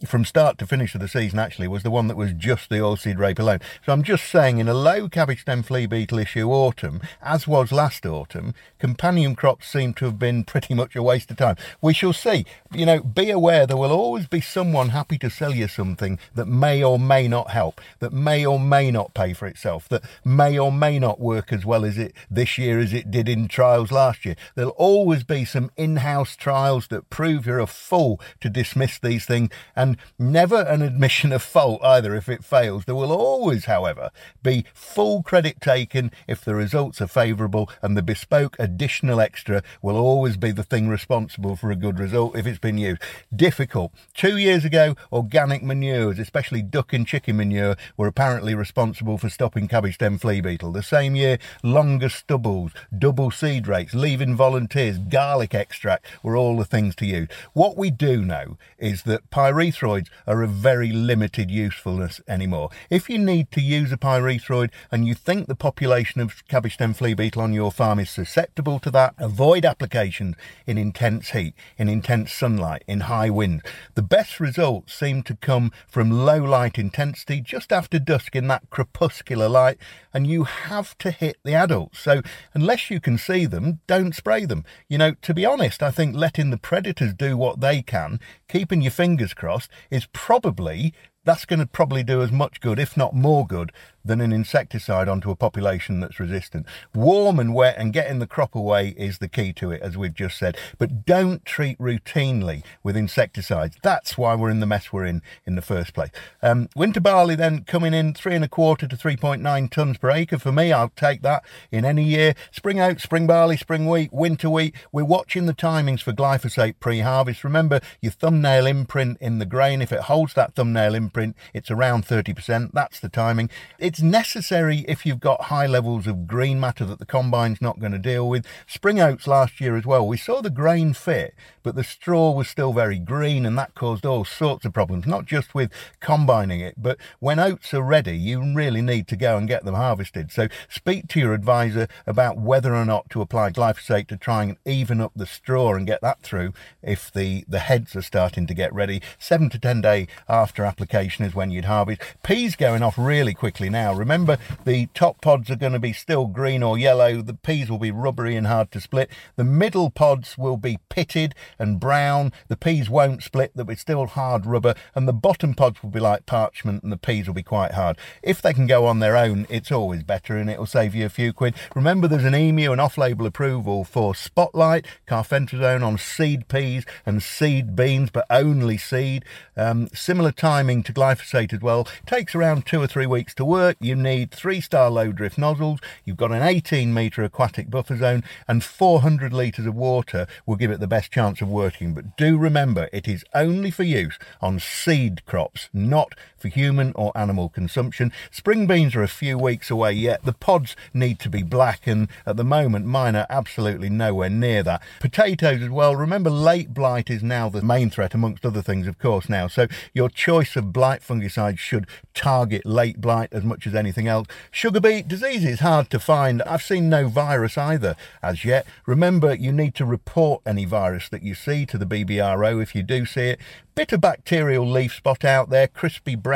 from 0.06 0.26
start 0.26 0.58
to 0.58 0.68
finish 0.68 0.94
of 0.94 1.02
the 1.02 1.08
season 1.08 1.40
actually 1.40 1.68
was 1.68 1.84
the 1.84 1.92
one 1.92 2.08
that 2.08 2.18
was 2.18 2.34
just 2.34 2.70
the 2.70 2.76
oilseed 2.76 3.18
rape 3.18 3.40
alone. 3.40 3.60
So 3.86 3.94
I'm 3.94 4.04
just 4.04 4.26
saying 4.30 4.58
in 4.60 4.68
a 4.68 4.74
low 4.74 5.08
cabbage 5.08 5.42
stem 5.42 5.64
flea 5.64 5.86
beetle 5.86 6.20
issue 6.20 6.50
autumn, 6.50 7.02
as 7.22 7.48
was 7.48 7.72
last 7.72 8.06
autumn, 8.06 8.54
companion 8.80 9.36
crops 9.36 9.68
seem 9.68 9.94
to 9.96 10.06
have 10.06 10.20
been 10.20 10.44
pretty 10.44 10.74
much 10.74 10.96
a 10.96 11.04
waste 11.04 11.32
of 11.32 11.38
time. 11.38 11.56
We 11.82 11.94
shall 11.94 12.14
see. 12.14 12.46
You 12.72 12.86
know, 12.86 13.00
be 13.00 13.30
aware 13.30 13.66
there 13.66 13.78
will 13.78 13.92
always 13.92 14.28
be 14.28 14.42
someone 14.42 14.90
happy 14.90 15.18
to 15.20 15.30
sell 15.30 15.56
you 15.56 15.68
something 15.68 16.20
that 16.34 16.48
may 16.48 16.84
or 16.84 17.00
may 17.00 17.28
not 17.28 17.52
help, 17.52 17.80
that 18.00 18.12
may 18.12 18.46
or 18.46 18.60
may 18.60 18.92
not 18.92 19.14
pay 19.14 19.34
for 19.34 19.48
itself, 19.48 19.88
that 19.90 20.04
may 20.26 20.60
or 20.60 20.72
may 20.72 21.00
not 21.00 21.20
work 21.20 21.54
as 21.54 21.66
well 21.66 21.86
as 21.86 21.98
it 21.98 22.14
this 22.30 22.58
year 22.58 22.80
as 22.80 22.94
it 22.94 23.10
did 23.10 23.30
in 23.30 23.48
trials 23.48 23.92
last 23.92 24.26
year. 24.26 24.36
There'll 24.56 24.72
always 24.72 25.24
be 25.24 25.46
some 25.46 25.72
in-house 25.78 26.36
trials 26.36 26.65
that 26.66 27.10
prove 27.10 27.46
you're 27.46 27.60
a 27.60 27.68
fool 27.68 28.20
to 28.42 28.50
dismiss 28.50 28.98
these 28.98 29.26
things, 29.26 29.50
and 29.76 29.98
never 30.18 30.62
an 30.62 30.82
admission 30.82 31.32
of 31.32 31.44
fault 31.44 31.80
either 31.84 32.16
if 32.16 32.28
it 32.28 32.44
fails. 32.44 32.86
There 32.86 32.96
will 32.96 33.12
always, 33.12 33.66
however, 33.66 34.10
be 34.42 34.66
full 34.74 35.22
credit 35.22 35.62
taken 35.62 36.12
if 36.28 36.44
the 36.44 36.56
results 36.56 37.02
are 37.02 37.08
favourable, 37.08 37.70
and 37.82 37.96
the 37.96 38.02
bespoke 38.02 38.56
additional 38.60 39.22
extra 39.22 39.62
will 39.82 39.98
always 39.98 40.38
be 40.38 40.52
the 40.52 40.64
thing 40.64 40.88
responsible 40.88 41.56
for 41.56 41.72
a 41.72 41.76
good 41.76 42.00
result 42.00 42.36
if 42.36 42.48
it's 42.48 42.60
been 42.60 42.78
used. 42.78 43.02
Difficult. 43.36 43.92
Two 44.14 44.38
years 44.38 44.66
ago, 44.66 44.96
organic 45.12 45.62
manures, 45.64 46.20
especially 46.20 46.62
duck 46.62 46.94
and 46.94 47.06
chicken 47.06 47.38
manure, 47.38 47.76
were 47.98 48.08
apparently 48.08 48.56
responsible 48.56 49.18
for 49.18 49.30
stopping 49.30 49.68
cabbage 49.68 49.96
stem 49.96 50.18
flea 50.18 50.42
beetle. 50.42 50.72
The 50.72 50.84
same 50.84 51.16
year, 51.16 51.38
longer 51.64 52.10
stubbles, 52.10 52.72
double 52.98 53.32
seed 53.32 53.68
rates, 53.68 53.94
leaving 53.94 54.36
volunteers, 54.36 54.98
garlic 54.98 55.54
extract 55.56 56.06
were 56.22 56.38
all 56.38 56.45
all 56.46 56.58
the 56.58 56.66
things 56.66 56.96
to 56.96 57.06
use. 57.06 57.28
What 57.54 57.76
we 57.76 57.90
do 57.90 58.22
know 58.22 58.58
is 58.78 59.04
that 59.04 59.30
pyrethroids 59.32 60.08
are 60.28 60.44
of 60.44 60.52
very 60.52 60.92
limited 60.92 61.50
usefulness 61.50 62.22
anymore. 62.28 62.70
If 62.90 63.10
you 63.10 63.18
need 63.18 63.52
to 63.52 63.62
use 63.62 63.92
a 63.92 63.98
pyrethroid 63.98 64.70
and 64.92 65.08
you 65.08 65.16
think 65.16 65.48
the 65.48 65.56
population 65.56 66.22
of 66.22 66.48
cabbage 66.48 66.76
stem 66.76 66.94
flea 66.94 67.16
beetle 67.16 67.42
on 67.42 67.54
your 67.54 67.72
farm 67.72 68.00
is 68.00 68.10
susceptible 68.10 68.80
to 68.80 68.92
that, 68.92 69.16
avoid 69.18 69.66
applications 69.66 70.36
in 70.68 70.78
intense 70.78 71.32
heat, 71.32 71.56
in 71.78 71.90
intense 71.90 72.32
sunlight, 72.32 72.84
in 72.88 73.02
high 73.02 73.30
winds. 73.30 73.64
The 73.96 74.04
best 74.04 74.40
results 74.40 74.94
seem 74.94 75.24
to 75.24 75.36
come 75.36 75.72
from 75.88 76.12
low 76.12 76.44
light 76.44 76.78
intensity 76.78 77.42
just 77.42 77.72
after 77.72 77.98
dusk 77.98 78.36
in 78.36 78.48
that 78.48 78.70
crepuscular 78.70 79.50
light, 79.50 79.78
and 80.14 80.28
you 80.28 80.44
have 80.44 80.98
to 81.00 81.12
hit 81.12 81.38
the 81.44 81.56
adults. 81.56 82.00
So 82.00 82.22
unless 82.54 82.92
you 82.92 83.00
can 83.00 83.18
see 83.18 83.46
them, 83.46 83.80
don't 83.88 84.16
spray 84.16 84.46
them. 84.46 84.64
You 84.88 84.98
know, 84.98 85.14
to 85.22 85.34
be 85.34 85.46
honest, 85.46 85.82
I 85.82 85.92
think 85.92 86.16
let 86.16 86.35
letting 86.36 86.52
the 86.52 86.58
predators 86.58 87.14
do 87.14 87.38
what 87.38 87.62
they 87.62 87.82
can, 87.82 88.20
keeping 88.50 88.82
your 88.82 88.92
fingers 88.92 89.34
crossed, 89.34 89.72
is 89.90 90.06
probably 90.12 90.94
that's 91.24 91.46
going 91.46 91.62
to 91.62 91.66
probably 91.66 92.04
do 92.04 92.22
as 92.22 92.30
much 92.30 92.60
good, 92.60 92.78
if 92.78 92.98
not 92.98 93.16
more 93.16 93.48
good, 93.48 93.72
than 94.06 94.22
an 94.22 94.32
insecticide 94.32 95.10
onto 95.10 95.32
a 95.32 95.36
population 95.36 96.00
that's 96.00 96.20
resistant. 96.20 96.66
Warm 96.94 97.40
and 97.40 97.54
wet 97.54 97.76
and 97.78 97.92
getting 97.92 98.20
the 98.20 98.28
crop 98.28 98.56
away 98.56 98.90
is 98.98 99.18
the 99.18 99.28
key 99.28 99.52
to 99.54 99.72
it, 99.72 99.82
as 99.82 99.98
we've 99.98 100.14
just 100.14 100.38
said. 100.38 100.58
But 100.78 101.06
don't 101.06 101.44
treat 101.44 101.78
routinely 101.80 102.64
with 102.84 102.96
insecticides. 102.96 103.78
That's 103.82 104.18
why 104.18 104.36
we're 104.36 104.52
in 104.52 104.60
the 104.60 104.66
mess 104.66 104.94
we're 104.94 105.06
in 105.06 105.22
in 105.46 105.56
the 105.56 105.62
first 105.62 105.94
place. 105.94 106.12
Um, 106.42 106.70
winter 106.76 107.02
barley 107.02 107.36
then 107.36 107.64
coming 107.64 107.94
in 107.94 108.14
three 108.14 108.36
and 108.36 108.46
a 108.46 108.48
quarter 108.48 108.88
to 108.88 108.96
3.9 108.96 109.42
tonnes 109.70 110.00
per 110.00 110.12
acre. 110.12 110.38
For 110.38 110.52
me, 110.52 110.72
I'll 110.72 110.90
take 110.96 111.24
that 111.24 111.44
in 111.72 111.84
any 111.84 112.04
year. 112.04 112.36
Spring 112.52 112.80
oats, 112.80 113.04
spring 113.04 113.28
barley, 113.28 113.58
spring 113.58 113.88
wheat, 113.88 114.14
winter 114.14 114.50
wheat. 114.50 114.76
We're 114.92 115.06
watching 115.06 115.46
the 115.48 115.54
timings 115.54 116.02
for 116.02 116.14
glyphosate 116.14 116.76
pre-harvest. 116.80 117.44
Remember 117.44 117.82
your 118.02 118.12
thumbnail 118.12 118.66
imprint 118.66 119.18
in 119.20 119.40
the 119.40 119.46
grain. 119.46 119.82
If 119.82 119.92
it 119.92 120.02
holds 120.02 120.34
that 120.36 120.56
thumbnail 120.56 120.94
imprint, 120.94 121.36
it's 121.54 121.72
around 121.72 122.06
30%. 122.06 122.72
That's 122.74 123.00
the 123.00 123.10
timing. 123.10 123.50
It's 123.96 124.02
necessary 124.02 124.80
if 124.90 125.06
you've 125.06 125.22
got 125.22 125.44
high 125.44 125.68
levels 125.68 126.06
of 126.06 126.28
green 126.28 126.60
matter 126.60 126.84
that 126.84 127.00
the 127.00 127.06
combine's 127.06 127.62
not 127.62 127.80
going 127.80 127.94
to 127.94 127.98
deal 127.98 128.28
with. 128.28 128.46
Spring 128.68 129.00
oats 129.00 129.26
last 129.26 129.62
year 129.62 129.78
as 129.78 129.86
well. 129.86 130.06
We 130.06 130.18
saw 130.18 130.42
the 130.42 130.50
grain 130.50 130.92
fit, 130.92 131.34
but 131.64 131.76
the 131.76 131.84
straw 131.86 132.32
was 132.32 132.50
still 132.50 132.74
very 132.74 133.00
green 133.00 133.46
and 133.46 133.58
that 133.58 133.74
caused 133.74 134.06
all 134.06 134.26
sorts 134.26 134.66
of 134.66 134.74
problems, 134.74 135.08
not 135.08 135.24
just 135.24 135.56
with 135.56 135.72
combining 136.02 136.60
it, 136.60 136.76
but 136.78 136.98
when 137.20 137.40
oats 137.40 137.74
are 137.74 137.82
ready, 137.82 138.18
you 138.18 138.44
really 138.54 138.82
need 138.82 139.08
to 139.08 139.16
go 139.16 139.38
and 139.38 139.48
get 139.48 139.64
them 139.64 139.76
harvested. 139.76 140.30
So 140.30 140.50
speak 140.68 141.08
to 141.08 141.22
your 141.22 141.34
advisor 141.34 141.88
about 142.06 142.38
whether 142.38 142.76
or 142.76 142.84
not 142.84 143.10
to 143.12 143.22
apply 143.22 143.52
glyphosate 143.52 144.08
to 144.08 144.18
try 144.18 144.44
and 144.44 144.58
even 144.66 145.00
up 145.00 145.14
the 145.16 145.26
straw 145.26 145.74
and 145.74 145.88
get 145.88 146.02
that 146.02 146.22
through 146.22 146.52
if 146.84 147.14
the, 147.14 147.46
the 147.48 147.60
heads 147.60 147.96
are 147.96 148.02
starting 148.02 148.46
to 148.48 148.54
get 148.54 148.74
ready. 148.74 149.02
Seven 149.20 149.50
to 149.52 149.58
ten 149.58 149.80
day 149.80 150.10
after 150.28 150.66
application 150.66 151.24
is 151.24 151.34
when 151.34 151.50
you'd 151.50 151.64
harvest. 151.64 152.02
Peas 152.24 152.58
going 152.58 152.84
off 152.84 152.98
really 152.98 153.34
quickly 153.34 153.70
now. 153.70 153.85
Remember, 153.94 154.38
the 154.64 154.88
top 154.94 155.22
pods 155.22 155.50
are 155.50 155.56
going 155.56 155.74
to 155.74 155.80
be 155.80 155.94
still 155.94 156.28
green 156.28 156.64
or 156.64 156.78
yellow. 156.78 157.22
The 157.22 157.34
peas 157.34 157.70
will 157.70 157.78
be 157.78 157.92
rubbery 157.92 158.36
and 158.36 158.48
hard 158.48 158.72
to 158.72 158.82
split. 158.82 159.10
The 159.36 159.44
middle 159.44 159.90
pods 159.90 160.38
will 160.38 160.58
be 160.58 160.80
pitted 160.90 161.36
and 161.60 161.80
brown. 161.80 162.32
The 162.48 162.58
peas 162.58 162.90
won't 162.90 163.24
split. 163.24 163.52
They'll 163.56 163.66
be 163.66 163.76
still 163.76 164.06
hard 164.06 164.46
rubber. 164.46 164.76
And 164.94 165.08
the 165.08 165.14
bottom 165.14 165.54
pods 165.54 165.82
will 165.84 165.90
be 165.90 166.00
like 166.00 166.26
parchment 166.26 166.84
and 166.84 166.92
the 166.92 166.98
peas 166.98 167.28
will 167.28 167.34
be 167.34 167.44
quite 167.44 167.74
hard. 167.74 167.98
If 168.24 168.42
they 168.42 168.54
can 168.54 168.68
go 168.68 168.86
on 168.86 169.00
their 169.00 169.18
own, 169.18 169.46
it's 169.50 169.72
always 169.72 170.04
better 170.04 170.38
and 170.38 170.50
it'll 170.50 170.66
save 170.66 170.96
you 170.96 171.06
a 171.06 171.10
few 171.10 171.34
quid. 171.34 171.56
Remember, 171.76 172.08
there's 172.08 172.26
an 172.26 172.34
EAMU 172.34 172.72
and 172.72 172.82
off-label 172.82 173.26
approval 173.26 173.84
for 173.84 174.16
Spotlight, 174.16 174.86
carfentrazone 175.08 175.84
on 175.84 175.98
seed 175.98 176.48
peas 176.48 176.86
and 177.06 177.22
seed 177.22 177.76
beans, 177.76 178.10
but 178.10 178.26
only 178.30 178.78
seed. 178.78 179.26
Um, 179.58 179.88
similar 179.94 180.32
timing 180.32 180.84
to 180.84 180.94
glyphosate 180.94 181.54
as 181.54 181.62
well. 181.62 181.88
Takes 182.06 182.36
around 182.36 182.66
two 182.66 182.82
or 182.82 182.88
three 182.88 183.06
weeks 183.06 183.34
to 183.36 183.46
work. 183.46 183.75
You 183.80 183.96
need 183.96 184.32
three-star 184.32 184.90
low 184.90 185.12
drift 185.12 185.38
nozzles. 185.38 185.80
You've 186.04 186.18
got 186.18 186.32
an 186.32 186.42
18 186.42 186.94
metre 186.94 187.24
aquatic 187.24 187.70
buffer 187.70 187.98
zone 187.98 188.24
and 188.48 188.64
400 188.64 189.34
litres 189.34 189.66
of 189.66 189.76
water 189.76 190.28
will 190.46 190.56
give 190.56 190.72
it 190.72 190.80
the 190.80 190.88
best 190.88 191.12
chance 191.12 191.42
of 191.42 191.48
working. 191.48 191.94
But 191.94 192.18
do 192.18 192.38
remember, 192.38 192.90
it 192.92 193.08
is 193.08 193.24
only 193.34 193.72
for 193.72 193.84
use 193.84 194.18
on 194.42 194.60
seed 194.60 195.26
crops, 195.26 195.70
not 195.74 196.14
for 196.46 196.50
human 196.50 196.92
or 196.96 197.12
animal 197.16 197.50
consumption. 197.50 198.12
Spring 198.30 198.68
beans 198.68 198.96
are 198.96 199.02
a 199.02 199.08
few 199.08 199.36
weeks 199.36 199.72
away 199.72 199.94
yet. 199.94 200.24
The 200.24 200.34
pods 200.34 200.76
need 200.94 201.18
to 201.22 201.30
be 201.30 201.42
black, 201.42 201.88
and 201.88 202.08
at 202.24 202.38
the 202.38 202.44
moment, 202.44 202.86
mine 202.86 203.16
are 203.16 203.26
absolutely 203.32 203.90
nowhere 203.90 204.30
near 204.30 204.62
that. 204.62 204.84
Potatoes 205.00 205.64
as 205.64 205.70
well. 205.70 205.96
Remember, 205.96 206.30
late 206.30 206.72
blight 206.72 207.10
is 207.10 207.24
now 207.24 207.50
the 207.50 207.64
main 207.64 207.90
threat, 207.90 208.14
amongst 208.14 208.46
other 208.46 208.62
things, 208.62 208.86
of 208.86 209.00
course, 209.00 209.28
now. 209.28 209.48
So 209.48 209.66
your 209.94 210.08
choice 210.08 210.56
of 210.56 210.72
blight 210.72 211.02
fungicide 211.02 211.58
should 211.58 211.88
target 212.14 212.64
late 212.64 213.02
blight 213.02 213.30
as 213.32 213.44
much 213.44 213.66
as 213.66 213.74
anything 213.74 214.08
else. 214.08 214.28
Sugar 214.52 214.80
beet 214.80 215.08
disease 215.08 215.44
is 215.44 215.62
hard 215.62 215.90
to 215.90 216.00
find. 216.00 216.44
I've 216.44 216.62
seen 216.62 216.90
no 216.90 217.08
virus 217.08 217.58
either 217.58 217.96
as 218.22 218.46
yet. 218.46 218.68
Remember, 218.86 219.34
you 219.34 219.52
need 219.52 219.74
to 219.76 219.86
report 219.86 220.44
any 220.46 220.66
virus 220.66 221.10
that 221.10 221.24
you 221.24 221.34
see 221.34 221.66
to 221.66 221.80
the 221.80 221.86
BBRO 221.88 222.62
if 222.62 222.76
you 222.76 222.84
do 222.84 223.08
see 223.08 223.30
it. 223.30 223.40
Bit 223.76 223.92
of 223.92 224.00
bacterial 224.00 224.66
leaf 224.66 224.96
spot 224.96 225.26
out 225.26 225.50
there, 225.50 225.68
crispy 225.68 226.16
brown 226.16 226.35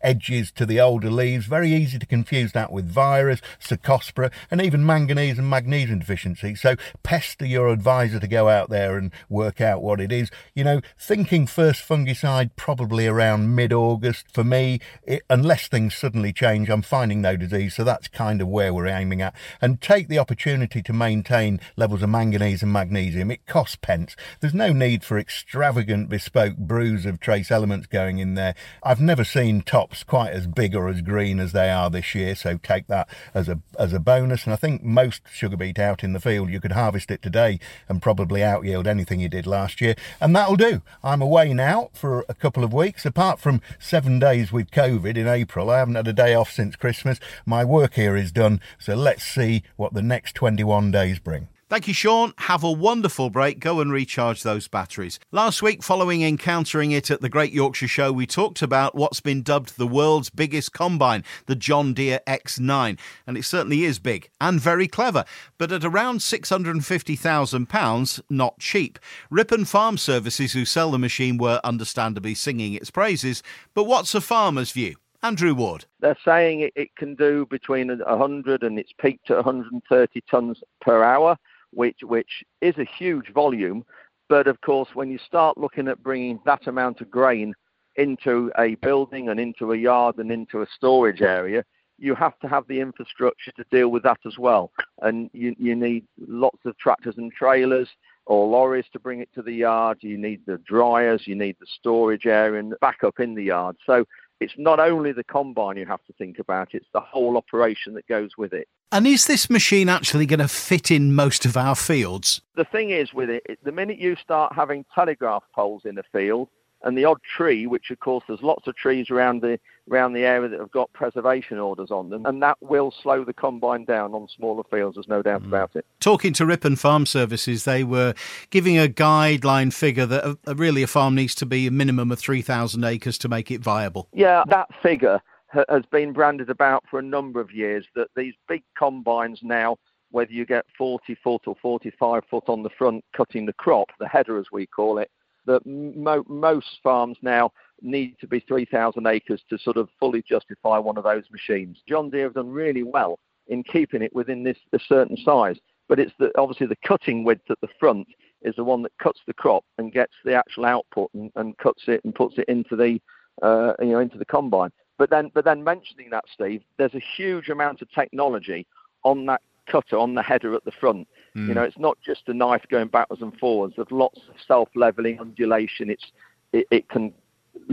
edges 0.00 0.50
to 0.52 0.66
the 0.66 0.80
older 0.80 1.10
leaves. 1.10 1.46
Very 1.46 1.72
easy 1.72 1.98
to 1.98 2.06
confuse 2.06 2.52
that 2.52 2.72
with 2.72 2.88
virus, 2.88 3.40
cercospora, 3.60 4.32
and 4.50 4.60
even 4.60 4.86
manganese 4.86 5.38
and 5.38 5.48
magnesium 5.48 5.98
deficiency. 5.98 6.54
So 6.54 6.76
pester 7.02 7.46
your 7.46 7.68
advisor 7.68 8.20
to 8.20 8.26
go 8.26 8.48
out 8.48 8.70
there 8.70 8.96
and 8.96 9.10
work 9.28 9.60
out 9.60 9.82
what 9.82 10.00
it 10.00 10.12
is. 10.12 10.30
You 10.54 10.64
know, 10.64 10.80
thinking 10.98 11.46
first 11.46 11.86
fungicide 11.86 12.50
probably 12.56 13.06
around 13.06 13.54
mid-August. 13.54 14.26
For 14.32 14.44
me, 14.44 14.80
it, 15.02 15.22
unless 15.28 15.68
things 15.68 15.94
suddenly 15.94 16.32
change, 16.32 16.68
I'm 16.68 16.82
finding 16.82 17.20
no 17.20 17.36
disease. 17.36 17.74
So 17.74 17.84
that's 17.84 18.08
kind 18.08 18.40
of 18.40 18.48
where 18.48 18.72
we're 18.72 18.86
aiming 18.86 19.22
at. 19.22 19.34
And 19.60 19.80
take 19.80 20.08
the 20.08 20.18
opportunity 20.18 20.82
to 20.82 20.92
maintain 20.92 21.60
levels 21.76 22.02
of 22.02 22.10
manganese 22.10 22.62
and 22.62 22.72
magnesium. 22.72 23.30
It 23.30 23.46
costs 23.46 23.76
pence. 23.76 24.16
There's 24.40 24.54
no 24.54 24.72
need 24.72 25.04
for 25.04 25.18
extravagant 25.18 26.08
bespoke 26.08 26.56
brews 26.56 27.06
of 27.06 27.20
trace 27.20 27.50
elements 27.50 27.86
going 27.86 28.18
in 28.18 28.34
there. 28.34 28.54
I've 28.82 29.00
never 29.00 29.24
seen 29.32 29.62
tops 29.62 30.04
quite 30.04 30.32
as 30.32 30.46
big 30.46 30.76
or 30.76 30.88
as 30.88 31.00
green 31.00 31.40
as 31.40 31.52
they 31.52 31.70
are 31.70 31.88
this 31.88 32.14
year, 32.14 32.34
so 32.34 32.58
take 32.58 32.86
that 32.88 33.08
as 33.34 33.48
a 33.48 33.60
as 33.78 33.92
a 33.92 33.98
bonus. 33.98 34.44
And 34.44 34.52
I 34.52 34.56
think 34.56 34.82
most 34.82 35.22
sugar 35.32 35.56
beet 35.56 35.78
out 35.78 36.04
in 36.04 36.12
the 36.12 36.20
field, 36.20 36.50
you 36.50 36.60
could 36.60 36.72
harvest 36.72 37.10
it 37.10 37.22
today 37.22 37.58
and 37.88 38.02
probably 38.02 38.42
out 38.42 38.64
yield 38.64 38.86
anything 38.86 39.20
you 39.20 39.28
did 39.28 39.46
last 39.46 39.80
year, 39.80 39.94
and 40.20 40.36
that'll 40.36 40.56
do. 40.56 40.82
I'm 41.02 41.22
away 41.22 41.54
now 41.54 41.90
for 41.94 42.24
a 42.28 42.34
couple 42.34 42.62
of 42.62 42.72
weeks. 42.72 43.06
Apart 43.06 43.40
from 43.40 43.62
seven 43.78 44.18
days 44.18 44.52
with 44.52 44.70
COVID 44.70 45.16
in 45.16 45.26
April, 45.26 45.70
I 45.70 45.78
haven't 45.78 45.94
had 45.94 46.08
a 46.08 46.12
day 46.12 46.34
off 46.34 46.50
since 46.50 46.76
Christmas. 46.76 47.18
My 47.46 47.64
work 47.64 47.94
here 47.94 48.16
is 48.16 48.32
done, 48.32 48.60
so 48.78 48.94
let's 48.94 49.24
see 49.24 49.62
what 49.76 49.94
the 49.94 50.02
next 50.02 50.34
21 50.34 50.90
days 50.90 51.18
bring. 51.18 51.48
Thank 51.72 51.88
you, 51.88 51.94
Sean. 51.94 52.34
Have 52.36 52.62
a 52.62 52.70
wonderful 52.70 53.30
break. 53.30 53.58
Go 53.58 53.80
and 53.80 53.90
recharge 53.90 54.42
those 54.42 54.68
batteries. 54.68 55.18
Last 55.30 55.62
week, 55.62 55.82
following 55.82 56.22
encountering 56.22 56.90
it 56.90 57.10
at 57.10 57.22
the 57.22 57.30
Great 57.30 57.50
Yorkshire 57.50 57.88
Show, 57.88 58.12
we 58.12 58.26
talked 58.26 58.60
about 58.60 58.94
what's 58.94 59.20
been 59.20 59.40
dubbed 59.40 59.78
the 59.78 59.86
world's 59.86 60.28
biggest 60.28 60.74
combine, 60.74 61.24
the 61.46 61.56
John 61.56 61.94
Deere 61.94 62.20
X9. 62.26 62.98
And 63.26 63.38
it 63.38 63.46
certainly 63.46 63.84
is 63.84 63.98
big 63.98 64.28
and 64.38 64.60
very 64.60 64.86
clever, 64.86 65.24
but 65.56 65.72
at 65.72 65.82
around 65.82 66.18
£650,000, 66.18 68.20
not 68.28 68.58
cheap. 68.58 68.98
Ripon 69.30 69.64
Farm 69.64 69.96
Services, 69.96 70.52
who 70.52 70.66
sell 70.66 70.90
the 70.90 70.98
machine, 70.98 71.38
were 71.38 71.58
understandably 71.64 72.34
singing 72.34 72.74
its 72.74 72.90
praises. 72.90 73.42
But 73.72 73.84
what's 73.84 74.14
a 74.14 74.20
farmer's 74.20 74.72
view? 74.72 74.96
Andrew 75.22 75.54
Ward. 75.54 75.86
They're 76.00 76.18
saying 76.22 76.60
it, 76.60 76.74
it 76.76 76.94
can 76.96 77.14
do 77.14 77.46
between 77.46 77.88
100 77.88 78.62
and 78.62 78.78
it's 78.78 78.92
peaked 78.92 79.30
at 79.30 79.36
130 79.36 80.20
tonnes 80.30 80.60
per 80.82 81.02
hour 81.02 81.38
which 81.72 81.98
which 82.02 82.44
is 82.60 82.76
a 82.78 82.84
huge 82.84 83.32
volume. 83.32 83.84
But 84.28 84.46
of 84.46 84.60
course, 84.60 84.88
when 84.94 85.10
you 85.10 85.18
start 85.18 85.58
looking 85.58 85.88
at 85.88 86.02
bringing 86.02 86.40
that 86.46 86.66
amount 86.66 87.00
of 87.00 87.10
grain 87.10 87.54
into 87.96 88.50
a 88.58 88.76
building 88.76 89.28
and 89.28 89.38
into 89.38 89.72
a 89.72 89.76
yard 89.76 90.16
and 90.18 90.30
into 90.30 90.62
a 90.62 90.66
storage 90.76 91.20
area, 91.20 91.64
you 91.98 92.14
have 92.14 92.38
to 92.40 92.48
have 92.48 92.66
the 92.66 92.80
infrastructure 92.80 93.52
to 93.52 93.64
deal 93.70 93.88
with 93.88 94.02
that 94.02 94.18
as 94.26 94.38
well. 94.38 94.72
And 95.02 95.30
you, 95.32 95.54
you 95.58 95.76
need 95.76 96.04
lots 96.18 96.58
of 96.64 96.76
tractors 96.78 97.14
and 97.18 97.32
trailers 97.32 97.88
or 98.26 98.46
lorries 98.48 98.86
to 98.92 99.00
bring 99.00 99.20
it 99.20 99.28
to 99.34 99.42
the 99.42 99.52
yard. 99.52 99.98
You 100.00 100.16
need 100.16 100.40
the 100.46 100.58
dryers, 100.58 101.22
you 101.26 101.34
need 101.34 101.56
the 101.60 101.66
storage 101.78 102.26
area 102.26 102.58
and 102.58 102.74
backup 102.80 103.20
in 103.20 103.34
the 103.34 103.44
yard. 103.44 103.76
So 103.86 104.04
it's 104.42 104.54
not 104.58 104.80
only 104.80 105.12
the 105.12 105.24
combine 105.24 105.76
you 105.76 105.86
have 105.86 106.04
to 106.04 106.12
think 106.14 106.38
about, 106.38 106.74
it's 106.74 106.88
the 106.92 107.00
whole 107.00 107.36
operation 107.36 107.94
that 107.94 108.06
goes 108.06 108.36
with 108.36 108.52
it. 108.52 108.68
And 108.90 109.06
is 109.06 109.26
this 109.26 109.48
machine 109.48 109.88
actually 109.88 110.26
going 110.26 110.40
to 110.40 110.48
fit 110.48 110.90
in 110.90 111.14
most 111.14 111.46
of 111.46 111.56
our 111.56 111.74
fields? 111.74 112.42
The 112.56 112.64
thing 112.64 112.90
is 112.90 113.14
with 113.14 113.30
it, 113.30 113.58
the 113.62 113.72
minute 113.72 113.98
you 113.98 114.16
start 114.16 114.52
having 114.54 114.84
telegraph 114.94 115.44
poles 115.54 115.82
in 115.84 115.96
a 115.96 116.02
field, 116.12 116.48
and 116.84 116.96
the 116.96 117.04
odd 117.04 117.18
tree, 117.22 117.66
which 117.66 117.90
of 117.90 118.00
course 118.00 118.24
there's 118.26 118.42
lots 118.42 118.66
of 118.66 118.76
trees 118.76 119.10
around 119.10 119.42
the 119.42 119.58
around 119.90 120.12
the 120.12 120.24
area 120.24 120.48
that 120.48 120.60
have 120.60 120.70
got 120.70 120.92
preservation 120.92 121.58
orders 121.58 121.90
on 121.90 122.10
them, 122.10 122.24
and 122.26 122.42
that 122.42 122.56
will 122.60 122.92
slow 123.02 123.24
the 123.24 123.32
combine 123.32 123.84
down 123.84 124.14
on 124.14 124.28
smaller 124.28 124.62
fields. 124.70 124.96
There's 124.96 125.08
no 125.08 125.22
doubt 125.22 125.42
mm. 125.42 125.46
about 125.46 125.74
it. 125.74 125.84
Talking 126.00 126.32
to 126.34 126.46
Ripon 126.46 126.76
Farm 126.76 127.06
Services, 127.06 127.64
they 127.64 127.84
were 127.84 128.14
giving 128.50 128.78
a 128.78 128.86
guideline 128.86 129.72
figure 129.72 130.06
that 130.06 130.24
a, 130.24 130.38
a 130.46 130.54
really 130.54 130.82
a 130.82 130.86
farm 130.86 131.14
needs 131.14 131.34
to 131.36 131.46
be 131.46 131.66
a 131.66 131.70
minimum 131.70 132.12
of 132.12 132.18
three 132.18 132.42
thousand 132.42 132.84
acres 132.84 133.18
to 133.18 133.28
make 133.28 133.50
it 133.50 133.60
viable. 133.60 134.08
Yeah, 134.12 134.42
that 134.48 134.68
figure 134.82 135.20
ha- 135.48 135.64
has 135.68 135.84
been 135.86 136.12
branded 136.12 136.50
about 136.50 136.84
for 136.90 136.98
a 136.98 137.02
number 137.02 137.40
of 137.40 137.52
years. 137.52 137.86
That 137.94 138.08
these 138.16 138.34
big 138.48 138.62
combines 138.76 139.40
now 139.42 139.76
whether 140.12 140.30
you 140.30 140.44
get 140.44 140.66
40 140.76 141.16
foot 141.24 141.42
or 141.46 141.56
45 141.60 142.22
foot 142.30 142.44
on 142.46 142.62
the 142.62 142.70
front 142.70 143.02
cutting 143.16 143.46
the 143.46 143.52
crop, 143.54 143.88
the 143.98 144.06
header 144.06 144.38
as 144.38 144.44
we 144.52 144.66
call 144.66 144.98
it, 144.98 145.10
that 145.46 145.64
mo- 145.66 146.24
most 146.28 146.78
farms 146.82 147.16
now 147.22 147.52
need 147.80 148.16
to 148.20 148.26
be 148.26 148.40
3,000 148.40 149.06
acres 149.06 149.42
to 149.50 149.58
sort 149.58 149.76
of 149.76 149.88
fully 149.98 150.22
justify 150.22 150.78
one 150.78 150.96
of 150.96 151.04
those 151.04 151.24
machines. 151.30 151.78
John 151.88 152.10
Deere 152.10 152.24
have 152.24 152.34
done 152.34 152.50
really 152.50 152.82
well 152.82 153.18
in 153.48 153.62
keeping 153.64 154.02
it 154.02 154.14
within 154.14 154.44
this 154.44 154.58
a 154.72 154.78
certain 154.78 155.16
size, 155.16 155.56
but 155.88 155.98
it's 155.98 156.12
the, 156.18 156.30
obviously 156.38 156.66
the 156.66 156.76
cutting 156.86 157.24
width 157.24 157.50
at 157.50 157.60
the 157.60 157.68
front 157.80 158.06
is 158.42 158.54
the 158.56 158.64
one 158.64 158.82
that 158.82 158.92
cuts 159.02 159.20
the 159.26 159.34
crop 159.34 159.64
and 159.78 159.92
gets 159.92 160.14
the 160.24 160.34
actual 160.34 160.64
output 160.64 161.10
and, 161.14 161.30
and 161.36 161.58
cuts 161.58 161.82
it 161.86 162.00
and 162.04 162.14
puts 162.14 162.38
it 162.38 162.44
into 162.48 162.76
the 162.76 163.00
uh, 163.42 163.72
you 163.80 163.92
know 163.92 163.98
into 163.98 164.18
the 164.18 164.24
combine. 164.24 164.70
But 164.98 165.10
then, 165.10 165.30
but 165.34 165.44
then 165.44 165.64
mentioning 165.64 166.10
that, 166.10 166.24
Steve, 166.32 166.62
there's 166.78 166.94
a 166.94 167.02
huge 167.16 167.48
amount 167.48 167.82
of 167.82 167.90
technology 167.90 168.66
on 169.04 169.26
that 169.26 169.40
cutter, 169.66 169.98
on 169.98 170.14
the 170.14 170.22
header 170.22 170.54
at 170.54 170.64
the 170.64 170.72
front. 170.72 171.08
Mm. 171.36 171.48
You 171.48 171.54
know, 171.54 171.62
it's 171.62 171.78
not 171.78 171.98
just 172.04 172.28
a 172.28 172.34
knife 172.34 172.64
going 172.70 172.88
backwards 172.88 173.22
and 173.22 173.36
forwards. 173.38 173.74
There's 173.76 173.90
lots 173.90 174.20
of 174.28 174.34
self-leveling 174.46 175.20
undulation. 175.20 175.90
It's 175.90 176.12
it, 176.52 176.66
it 176.70 176.88
can 176.88 177.12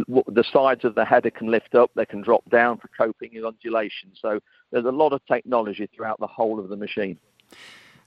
the 0.08 0.44
sides 0.52 0.84
of 0.84 0.96
the 0.96 1.06
header 1.06 1.30
can 1.30 1.48
lift 1.48 1.74
up, 1.76 1.92
they 1.96 2.06
can 2.06 2.22
drop 2.22 2.48
down 2.50 2.78
for 2.78 2.90
coping 2.98 3.32
with 3.34 3.46
undulation. 3.46 4.12
So 4.20 4.40
there's 4.72 4.86
a 4.86 4.92
lot 4.92 5.14
of 5.14 5.26
technology 5.26 5.90
throughout 5.96 6.20
the 6.20 6.28
whole 6.28 6.60
of 6.60 6.70
the 6.70 6.76
machine. 6.76 7.18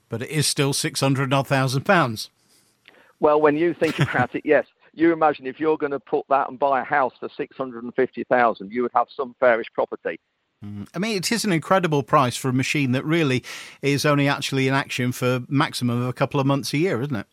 But 0.08 0.22
it 0.22 0.30
is 0.30 0.46
still 0.46 0.72
six 0.72 1.00
hundred 1.00 1.32
odd 1.32 1.48
thousand 1.48 1.84
pounds. 1.84 2.30
Well, 3.20 3.40
when 3.40 3.56
you 3.56 3.74
think 3.74 3.98
about 3.98 4.34
it, 4.34 4.42
yes. 4.44 4.66
You 4.94 5.10
imagine 5.10 5.46
if 5.46 5.58
you're 5.58 5.78
going 5.78 5.92
to 5.92 6.00
put 6.00 6.26
that 6.28 6.50
and 6.50 6.58
buy 6.58 6.82
a 6.82 6.84
house 6.84 7.14
for 7.18 7.30
six 7.34 7.56
hundred 7.56 7.84
and 7.84 7.94
fifty 7.94 8.24
thousand, 8.24 8.72
you 8.72 8.82
would 8.82 8.92
have 8.94 9.06
some 9.14 9.34
fairish 9.40 9.68
property. 9.72 10.20
Mm. 10.64 10.88
I 10.94 10.98
mean, 10.98 11.16
it 11.16 11.32
is 11.32 11.44
an 11.44 11.52
incredible 11.52 12.02
price 12.02 12.36
for 12.36 12.48
a 12.48 12.52
machine 12.52 12.92
that 12.92 13.04
really 13.04 13.42
is 13.80 14.06
only 14.06 14.28
actually 14.28 14.68
in 14.68 14.74
action 14.74 15.12
for 15.12 15.40
maximum 15.48 16.02
of 16.02 16.08
a 16.08 16.12
couple 16.12 16.40
of 16.40 16.46
months 16.46 16.72
a 16.72 16.78
year, 16.78 17.00
isn't 17.02 17.16
it? 17.16 17.26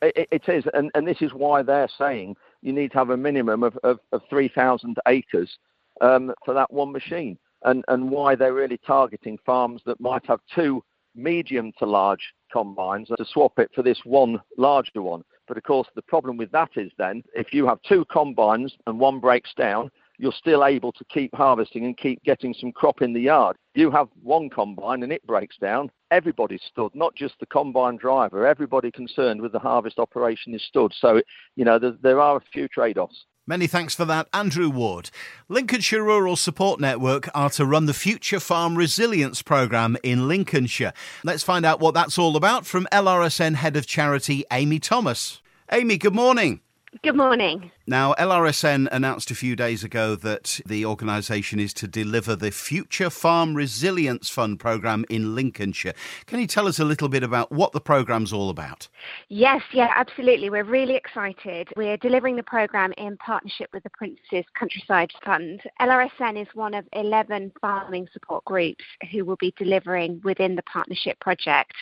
It, 0.00 0.28
it 0.30 0.48
is, 0.48 0.64
and, 0.74 0.90
and 0.94 1.06
this 1.06 1.20
is 1.20 1.32
why 1.32 1.62
they're 1.62 1.88
saying 1.96 2.36
you 2.62 2.72
need 2.72 2.92
to 2.92 2.98
have 2.98 3.10
a 3.10 3.16
minimum 3.16 3.62
of, 3.62 3.78
of, 3.84 4.00
of 4.12 4.22
3,000 4.28 4.96
acres 5.06 5.58
um, 6.00 6.32
for 6.44 6.54
that 6.54 6.72
one 6.72 6.92
machine, 6.92 7.38
and, 7.64 7.84
and 7.88 8.10
why 8.10 8.34
they're 8.34 8.54
really 8.54 8.78
targeting 8.78 9.38
farms 9.44 9.82
that 9.86 10.00
might 10.00 10.26
have 10.26 10.40
two 10.54 10.82
medium 11.14 11.72
to 11.78 11.86
large 11.86 12.32
combines 12.52 13.08
to 13.08 13.24
swap 13.24 13.58
it 13.58 13.70
for 13.74 13.82
this 13.82 14.00
one 14.04 14.40
larger 14.56 15.02
one. 15.02 15.22
But 15.46 15.56
of 15.56 15.62
course, 15.64 15.88
the 15.94 16.02
problem 16.02 16.36
with 16.36 16.50
that 16.52 16.70
is 16.76 16.90
then 16.98 17.22
if 17.34 17.52
you 17.52 17.66
have 17.66 17.80
two 17.82 18.04
combines 18.06 18.74
and 18.86 18.98
one 18.98 19.20
breaks 19.20 19.52
down, 19.54 19.90
you're 20.22 20.32
still 20.32 20.64
able 20.64 20.92
to 20.92 21.04
keep 21.06 21.34
harvesting 21.34 21.84
and 21.84 21.96
keep 21.96 22.22
getting 22.22 22.54
some 22.54 22.70
crop 22.70 23.02
in 23.02 23.12
the 23.12 23.20
yard. 23.20 23.56
You 23.74 23.90
have 23.90 24.06
one 24.22 24.48
combine 24.50 25.02
and 25.02 25.12
it 25.12 25.26
breaks 25.26 25.56
down, 25.56 25.90
everybody's 26.12 26.62
stood, 26.62 26.94
not 26.94 27.16
just 27.16 27.34
the 27.40 27.46
combine 27.46 27.96
driver. 27.96 28.46
Everybody 28.46 28.92
concerned 28.92 29.42
with 29.42 29.50
the 29.50 29.58
harvest 29.58 29.98
operation 29.98 30.54
is 30.54 30.62
stood. 30.62 30.92
So, 30.96 31.20
you 31.56 31.64
know, 31.64 31.80
there, 31.80 31.96
there 32.00 32.20
are 32.20 32.36
a 32.36 32.40
few 32.52 32.68
trade 32.68 32.98
offs. 32.98 33.24
Many 33.48 33.66
thanks 33.66 33.96
for 33.96 34.04
that, 34.04 34.28
Andrew 34.32 34.70
Ward. 34.70 35.10
Lincolnshire 35.48 36.04
Rural 36.04 36.36
Support 36.36 36.78
Network 36.78 37.28
are 37.34 37.50
to 37.50 37.66
run 37.66 37.86
the 37.86 37.92
Future 37.92 38.38
Farm 38.38 38.78
Resilience 38.78 39.42
Programme 39.42 39.96
in 40.04 40.28
Lincolnshire. 40.28 40.92
Let's 41.24 41.42
find 41.42 41.66
out 41.66 41.80
what 41.80 41.94
that's 41.94 42.16
all 42.16 42.36
about 42.36 42.64
from 42.64 42.86
LRSN 42.92 43.56
Head 43.56 43.76
of 43.76 43.88
Charity, 43.88 44.44
Amy 44.52 44.78
Thomas. 44.78 45.42
Amy, 45.72 45.98
good 45.98 46.14
morning. 46.14 46.60
Good 47.02 47.16
morning. 47.16 47.72
Now, 47.84 48.14
LRSN 48.14 48.86
announced 48.92 49.32
a 49.32 49.34
few 49.34 49.56
days 49.56 49.82
ago 49.82 50.14
that 50.14 50.60
the 50.64 50.86
organisation 50.86 51.58
is 51.58 51.74
to 51.74 51.88
deliver 51.88 52.36
the 52.36 52.52
Future 52.52 53.10
Farm 53.10 53.56
Resilience 53.56 54.28
Fund 54.28 54.60
programme 54.60 55.04
in 55.10 55.34
Lincolnshire. 55.34 55.94
Can 56.26 56.38
you 56.38 56.46
tell 56.46 56.68
us 56.68 56.78
a 56.78 56.84
little 56.84 57.08
bit 57.08 57.24
about 57.24 57.50
what 57.50 57.72
the 57.72 57.80
programme's 57.80 58.32
all 58.32 58.50
about? 58.50 58.86
Yes, 59.28 59.62
yeah, 59.72 59.90
absolutely. 59.96 60.48
We're 60.48 60.62
really 60.62 60.94
excited. 60.94 61.70
We're 61.76 61.96
delivering 61.96 62.36
the 62.36 62.44
programme 62.44 62.92
in 62.98 63.16
partnership 63.16 63.70
with 63.72 63.82
the 63.82 63.90
Prince's 63.90 64.44
Countryside 64.56 65.10
Fund. 65.24 65.62
LRSN 65.80 66.40
is 66.40 66.46
one 66.54 66.74
of 66.74 66.84
11 66.92 67.50
farming 67.60 68.06
support 68.12 68.44
groups 68.44 68.84
who 69.10 69.24
will 69.24 69.38
be 69.40 69.52
delivering 69.58 70.20
within 70.22 70.54
the 70.54 70.62
partnership 70.62 71.18
project. 71.18 71.74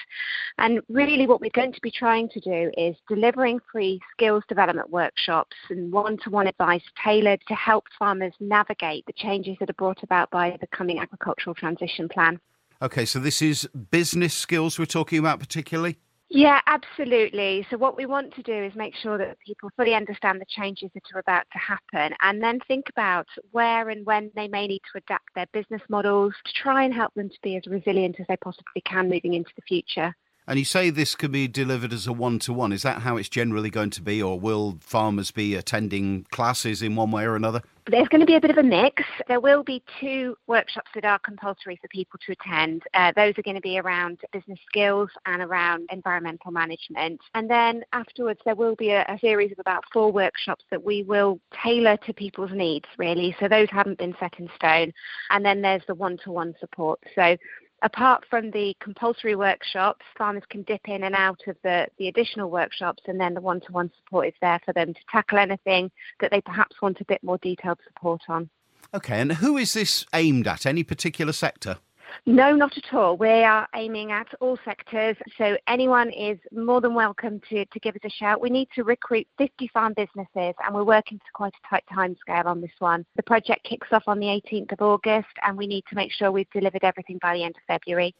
And 0.56 0.80
really, 0.88 1.26
what 1.26 1.42
we're 1.42 1.50
going 1.50 1.74
to 1.74 1.80
be 1.82 1.90
trying 1.90 2.30
to 2.30 2.40
do 2.40 2.70
is 2.78 2.96
delivering 3.06 3.60
free 3.70 4.00
skills 4.16 4.44
development 4.48 4.88
workshops 4.88 5.56
and 5.68 5.89
one 5.90 6.18
to 6.24 6.30
one 6.30 6.46
advice 6.46 6.82
tailored 7.02 7.40
to 7.48 7.54
help 7.54 7.84
farmers 7.98 8.32
navigate 8.40 9.04
the 9.06 9.12
changes 9.12 9.56
that 9.60 9.70
are 9.70 9.74
brought 9.74 10.02
about 10.02 10.30
by 10.30 10.56
the 10.60 10.66
coming 10.68 10.98
agricultural 10.98 11.54
transition 11.54 12.08
plan. 12.08 12.40
Okay, 12.82 13.04
so 13.04 13.18
this 13.18 13.42
is 13.42 13.68
business 13.90 14.32
skills 14.32 14.78
we're 14.78 14.86
talking 14.86 15.18
about 15.18 15.38
particularly? 15.38 15.98
Yeah, 16.32 16.60
absolutely. 16.66 17.66
So, 17.70 17.76
what 17.76 17.96
we 17.96 18.06
want 18.06 18.32
to 18.36 18.42
do 18.42 18.54
is 18.54 18.72
make 18.76 18.94
sure 18.94 19.18
that 19.18 19.36
people 19.44 19.68
fully 19.76 19.94
understand 19.94 20.40
the 20.40 20.46
changes 20.48 20.88
that 20.94 21.02
are 21.12 21.18
about 21.18 21.44
to 21.52 21.58
happen 21.58 22.16
and 22.22 22.40
then 22.40 22.60
think 22.68 22.88
about 22.88 23.26
where 23.50 23.88
and 23.88 24.06
when 24.06 24.30
they 24.36 24.46
may 24.46 24.68
need 24.68 24.82
to 24.92 24.98
adapt 24.98 25.34
their 25.34 25.48
business 25.52 25.82
models 25.88 26.32
to 26.44 26.52
try 26.52 26.84
and 26.84 26.94
help 26.94 27.12
them 27.14 27.28
to 27.28 27.38
be 27.42 27.56
as 27.56 27.66
resilient 27.66 28.20
as 28.20 28.26
they 28.28 28.36
possibly 28.36 28.80
can 28.84 29.10
moving 29.10 29.34
into 29.34 29.50
the 29.56 29.62
future. 29.62 30.14
And 30.46 30.58
you 30.58 30.64
say 30.64 30.90
this 30.90 31.14
could 31.14 31.30
be 31.30 31.46
delivered 31.46 31.92
as 31.92 32.06
a 32.06 32.12
one 32.12 32.38
to 32.40 32.52
one. 32.52 32.72
Is 32.72 32.82
that 32.82 33.02
how 33.02 33.16
it's 33.16 33.28
generally 33.28 33.70
going 33.70 33.90
to 33.90 34.02
be, 34.02 34.22
or 34.22 34.38
will 34.38 34.78
farmers 34.80 35.30
be 35.30 35.54
attending 35.54 36.26
classes 36.30 36.82
in 36.82 36.96
one 36.96 37.10
way 37.10 37.24
or 37.24 37.36
another? 37.36 37.62
There's 37.86 38.08
going 38.08 38.20
to 38.20 38.26
be 38.26 38.36
a 38.36 38.40
bit 38.40 38.50
of 38.50 38.58
a 38.58 38.62
mix. 38.62 39.02
There 39.26 39.40
will 39.40 39.62
be 39.62 39.82
two 40.00 40.36
workshops 40.46 40.90
that 40.94 41.04
are 41.04 41.18
compulsory 41.18 41.78
for 41.80 41.88
people 41.88 42.18
to 42.26 42.32
attend. 42.32 42.82
Uh, 42.94 43.12
those 43.16 43.36
are 43.38 43.42
going 43.42 43.56
to 43.56 43.60
be 43.60 43.78
around 43.78 44.20
business 44.32 44.58
skills 44.68 45.08
and 45.26 45.42
around 45.42 45.88
environmental 45.90 46.50
management. 46.52 47.20
And 47.34 47.50
then 47.50 47.82
afterwards, 47.92 48.40
there 48.44 48.54
will 48.54 48.76
be 48.76 48.90
a, 48.90 49.02
a 49.02 49.18
series 49.20 49.52
of 49.52 49.58
about 49.58 49.84
four 49.92 50.12
workshops 50.12 50.64
that 50.70 50.84
we 50.84 51.02
will 51.02 51.40
tailor 51.64 51.96
to 52.06 52.12
people's 52.12 52.52
needs, 52.52 52.86
really. 52.98 53.34
So 53.40 53.48
those 53.48 53.68
haven't 53.70 53.98
been 53.98 54.14
set 54.20 54.38
in 54.38 54.48
stone. 54.56 54.92
And 55.30 55.44
then 55.44 55.62
there's 55.62 55.82
the 55.86 55.94
one 55.94 56.18
to 56.24 56.30
one 56.30 56.54
support. 56.60 57.00
So 57.14 57.36
apart 57.82 58.24
from 58.28 58.50
the 58.50 58.76
compulsory 58.80 59.34
workshops, 59.34 60.04
farmers 60.16 60.42
can 60.48 60.62
dip 60.62 60.88
in 60.88 61.04
and 61.04 61.14
out 61.14 61.40
of 61.46 61.56
the, 61.62 61.86
the 61.98 62.08
additional 62.08 62.50
workshops, 62.50 63.02
and 63.06 63.20
then 63.20 63.34
the 63.34 63.40
one 63.40 63.60
to 63.60 63.72
one 63.72 63.90
support 63.98 64.28
is 64.28 64.34
there 64.40 64.60
for 64.64 64.72
them 64.72 64.92
to 64.94 65.00
tackle 65.10 65.38
anything 65.38 65.90
that 66.20 66.30
they 66.30 66.40
perhaps 66.40 66.80
want 66.82 67.00
a 67.00 67.04
bit 67.04 67.22
more 67.22 67.38
detailed 67.38 67.78
support 67.86 68.22
on. 68.28 68.50
Okay, 68.92 69.20
and 69.20 69.32
who 69.32 69.56
is 69.56 69.74
this 69.74 70.04
aimed 70.14 70.48
at? 70.48 70.66
Any 70.66 70.82
particular 70.82 71.32
sector? 71.32 71.78
No, 72.26 72.54
not 72.54 72.76
at 72.76 72.94
all. 72.94 73.16
We 73.16 73.28
are 73.28 73.68
aiming 73.74 74.12
at 74.12 74.28
all 74.40 74.58
sectors, 74.64 75.16
so 75.38 75.56
anyone 75.66 76.10
is 76.10 76.38
more 76.52 76.80
than 76.80 76.94
welcome 76.94 77.40
to, 77.48 77.64
to 77.64 77.80
give 77.80 77.94
us 77.94 78.02
a 78.04 78.10
shout. 78.10 78.40
We 78.40 78.50
need 78.50 78.68
to 78.74 78.84
recruit 78.84 79.26
50 79.38 79.68
farm 79.72 79.94
businesses, 79.94 80.54
and 80.64 80.74
we're 80.74 80.84
working 80.84 81.18
to 81.18 81.24
quite 81.34 81.52
a 81.64 81.68
tight 81.68 81.84
timescale 81.92 82.46
on 82.46 82.60
this 82.60 82.70
one. 82.78 83.04
The 83.16 83.22
project 83.22 83.64
kicks 83.64 83.88
off 83.92 84.04
on 84.06 84.18
the 84.18 84.26
18th 84.26 84.72
of 84.72 84.82
August, 84.82 85.28
and 85.46 85.56
we 85.56 85.66
need 85.66 85.84
to 85.88 85.94
make 85.94 86.12
sure 86.12 86.30
we've 86.30 86.50
delivered 86.50 86.84
everything 86.84 87.18
by 87.20 87.34
the 87.34 87.44
end 87.44 87.56
of 87.56 87.62
February. 87.66 88.14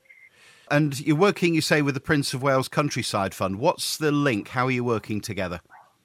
And 0.70 0.98
you're 1.00 1.16
working, 1.16 1.55
you 1.55 1.61
say, 1.61 1.83
with 1.83 1.94
the 1.94 2.00
Prince 2.00 2.33
of 2.33 2.42
Wales 2.42 2.68
Countryside 2.68 3.35
Fund. 3.35 3.59
What's 3.59 3.96
the 3.96 4.12
link? 4.12 4.48
How 4.48 4.66
are 4.66 4.70
you 4.70 4.85
working 4.85 5.20
together? 5.20 5.61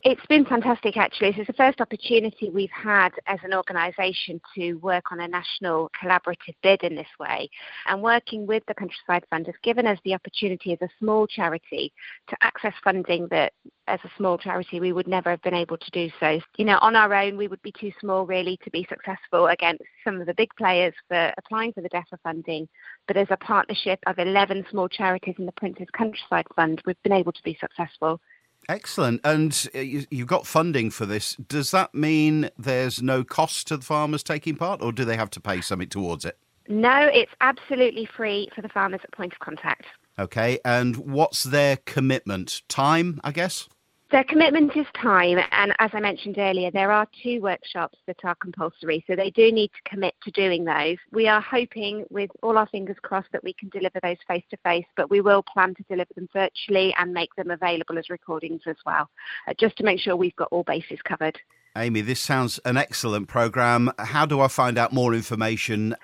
It's 0.08 0.26
been 0.28 0.46
fantastic, 0.46 0.98
actually. 0.98 1.32
This 1.32 1.40
is 1.40 1.48
the 1.48 1.54
first 1.54 1.82
opportunity 1.82 2.52
we've 2.52 2.70
had 2.70 3.10
as 3.26 3.40
an 3.44 3.56
organisation 3.56 4.40
to 4.54 4.76
work 4.76 5.12
on 5.12 5.20
a 5.20 5.28
national 5.28 5.90
collaborative 6.00 6.54
bid 6.62 6.84
in 6.84 6.94
this 6.96 7.08
way. 7.20 7.50
And 7.88 8.04
working 8.04 8.46
with 8.46 8.62
the 8.68 8.76
Countryside 8.76 9.26
Fund 9.32 9.48
has 9.48 9.56
given 9.64 9.88
us 9.88 9.98
the 10.06 10.14
opportunity 10.14 10.74
as 10.74 10.82
a 10.84 10.94
small 11.00 11.26
charity 11.26 11.92
to 12.28 12.38
access 12.42 12.76
funding 12.84 13.28
that, 13.32 13.54
as 13.88 14.00
a 14.04 14.12
small 14.16 14.38
charity, 14.38 14.80
we 14.80 14.94
would 14.94 15.08
never 15.08 15.32
have 15.32 15.42
been 15.42 15.56
able 15.56 15.78
to 15.78 15.90
do 15.90 16.12
so. 16.20 16.40
You 16.58 16.66
know, 16.66 16.78
on 16.82 16.96
our 16.96 17.12
own, 17.12 17.36
we 17.36 17.48
would 17.48 17.64
be 17.64 17.72
too 17.72 17.92
small 18.00 18.28
really 18.28 18.60
to 18.64 18.70
be 18.70 18.86
successful 18.88 19.48
against 19.48 19.86
some 20.04 20.22
of 20.22 20.28
the 20.28 20.36
big 20.36 20.50
players 20.56 20.94
for 21.08 21.34
applying 21.40 21.74
for 21.74 21.82
the 21.82 21.90
DEFRA 21.90 22.20
funding. 22.22 22.68
But 23.08 23.18
as 23.18 23.28
a 23.32 23.38
partnership 23.38 24.00
of 24.06 24.20
11 24.20 24.68
small 24.70 24.88
charities 24.88 25.36
in 25.40 25.48
the 25.48 25.52
Prince's 25.54 25.88
Countryside 25.98 26.46
Fund, 26.56 26.84
we've 26.86 27.02
been 27.02 27.12
able 27.12 27.32
to 27.32 27.44
be 27.44 27.58
successful. 27.60 28.22
Excellent. 28.70 29.22
And 29.24 29.68
uh, 29.76 29.80
you've 29.80 30.28
got 30.28 30.48
funding 30.48 30.90
for 30.90 31.06
this. 31.06 31.36
Does 31.36 31.72
that 31.72 31.94
mean 31.94 32.50
there's 32.58 33.02
no 33.02 33.24
cost 33.24 33.68
to 33.68 33.78
the 33.78 33.84
farmers 33.84 34.24
taking 34.24 34.56
part, 34.56 34.82
or 34.82 34.92
do 34.92 35.06
they 35.06 35.18
have 35.18 35.30
to 35.32 35.40
pay 35.40 35.62
something 35.62 35.90
towards 35.90 36.26
it? 36.26 36.38
No, 36.68 37.10
it's 37.14 37.32
absolutely 37.42 38.06
free 38.06 38.50
for 38.56 38.62
the 38.62 38.70
farmers 38.70 39.02
at 39.04 39.12
point 39.12 39.34
of 39.34 39.40
contact. 39.40 39.86
Okay. 40.18 40.60
And 40.66 40.98
what's 40.98 41.44
their 41.44 41.78
commitment? 41.86 42.62
Time, 42.70 43.20
I 43.24 43.32
guess? 43.32 43.68
Their 44.12 44.24
commitment 44.24 44.78
is 44.78 44.86
time, 45.02 45.40
and 45.52 45.74
as 45.80 45.90
I 45.94 46.00
mentioned 46.00 46.38
earlier, 46.38 46.70
there 46.70 46.92
are 46.92 47.08
two 47.24 47.42
workshops 47.42 47.98
that 48.06 48.24
are 48.24 48.36
compulsory, 48.36 49.04
so 49.08 49.16
they 49.16 49.32
do 49.32 49.52
need 49.52 49.70
to 49.70 49.90
commit 49.90 50.14
to 50.24 50.32
doing 50.32 50.64
those. 50.64 50.98
We 51.12 51.28
are 51.28 51.42
hoping, 51.42 52.06
with 52.12 52.30
all 52.44 52.60
our 52.60 52.68
fingers 52.68 52.98
crossed, 53.02 53.32
that 53.32 53.44
we 53.44 53.54
can 53.54 53.70
deliver 53.70 54.00
those 54.04 54.18
face 54.28 54.44
to 54.52 54.58
face, 54.58 54.86
but 54.96 55.10
we 55.10 55.22
will 55.22 55.42
plan 55.42 55.74
to 55.74 55.84
deliver 55.90 56.14
them 56.14 56.30
virtually 56.32 56.94
and 57.00 57.14
make 57.14 57.34
them 57.36 57.50
available 57.50 57.98
as 57.98 58.12
recordings 58.12 58.62
as 58.68 58.78
well, 58.86 59.10
uh, 59.48 59.56
just 59.60 59.76
to 59.78 59.84
make 59.84 60.00
sure 60.00 60.16
we've 60.16 60.36
got 60.36 60.50
all 60.52 60.64
bases 60.64 61.00
covered. 61.04 61.40
Amy, 61.76 62.02
this 62.02 62.20
sounds 62.20 62.60
an 62.64 62.78
excellent 62.78 63.28
programme. 63.28 63.92
How 63.98 64.28
do 64.28 64.40
I 64.40 64.50
find 64.50 64.78
out 64.78 64.94
more 64.94 65.16
information? 65.16 65.96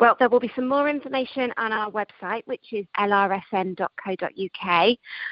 Well, 0.00 0.16
there 0.18 0.28
will 0.28 0.38
be 0.38 0.52
some 0.54 0.68
more 0.68 0.88
information 0.88 1.52
on 1.56 1.72
our 1.72 1.90
website, 1.90 2.42
which 2.46 2.72
is 2.72 2.86
lrsn.co.uk. 2.96 3.88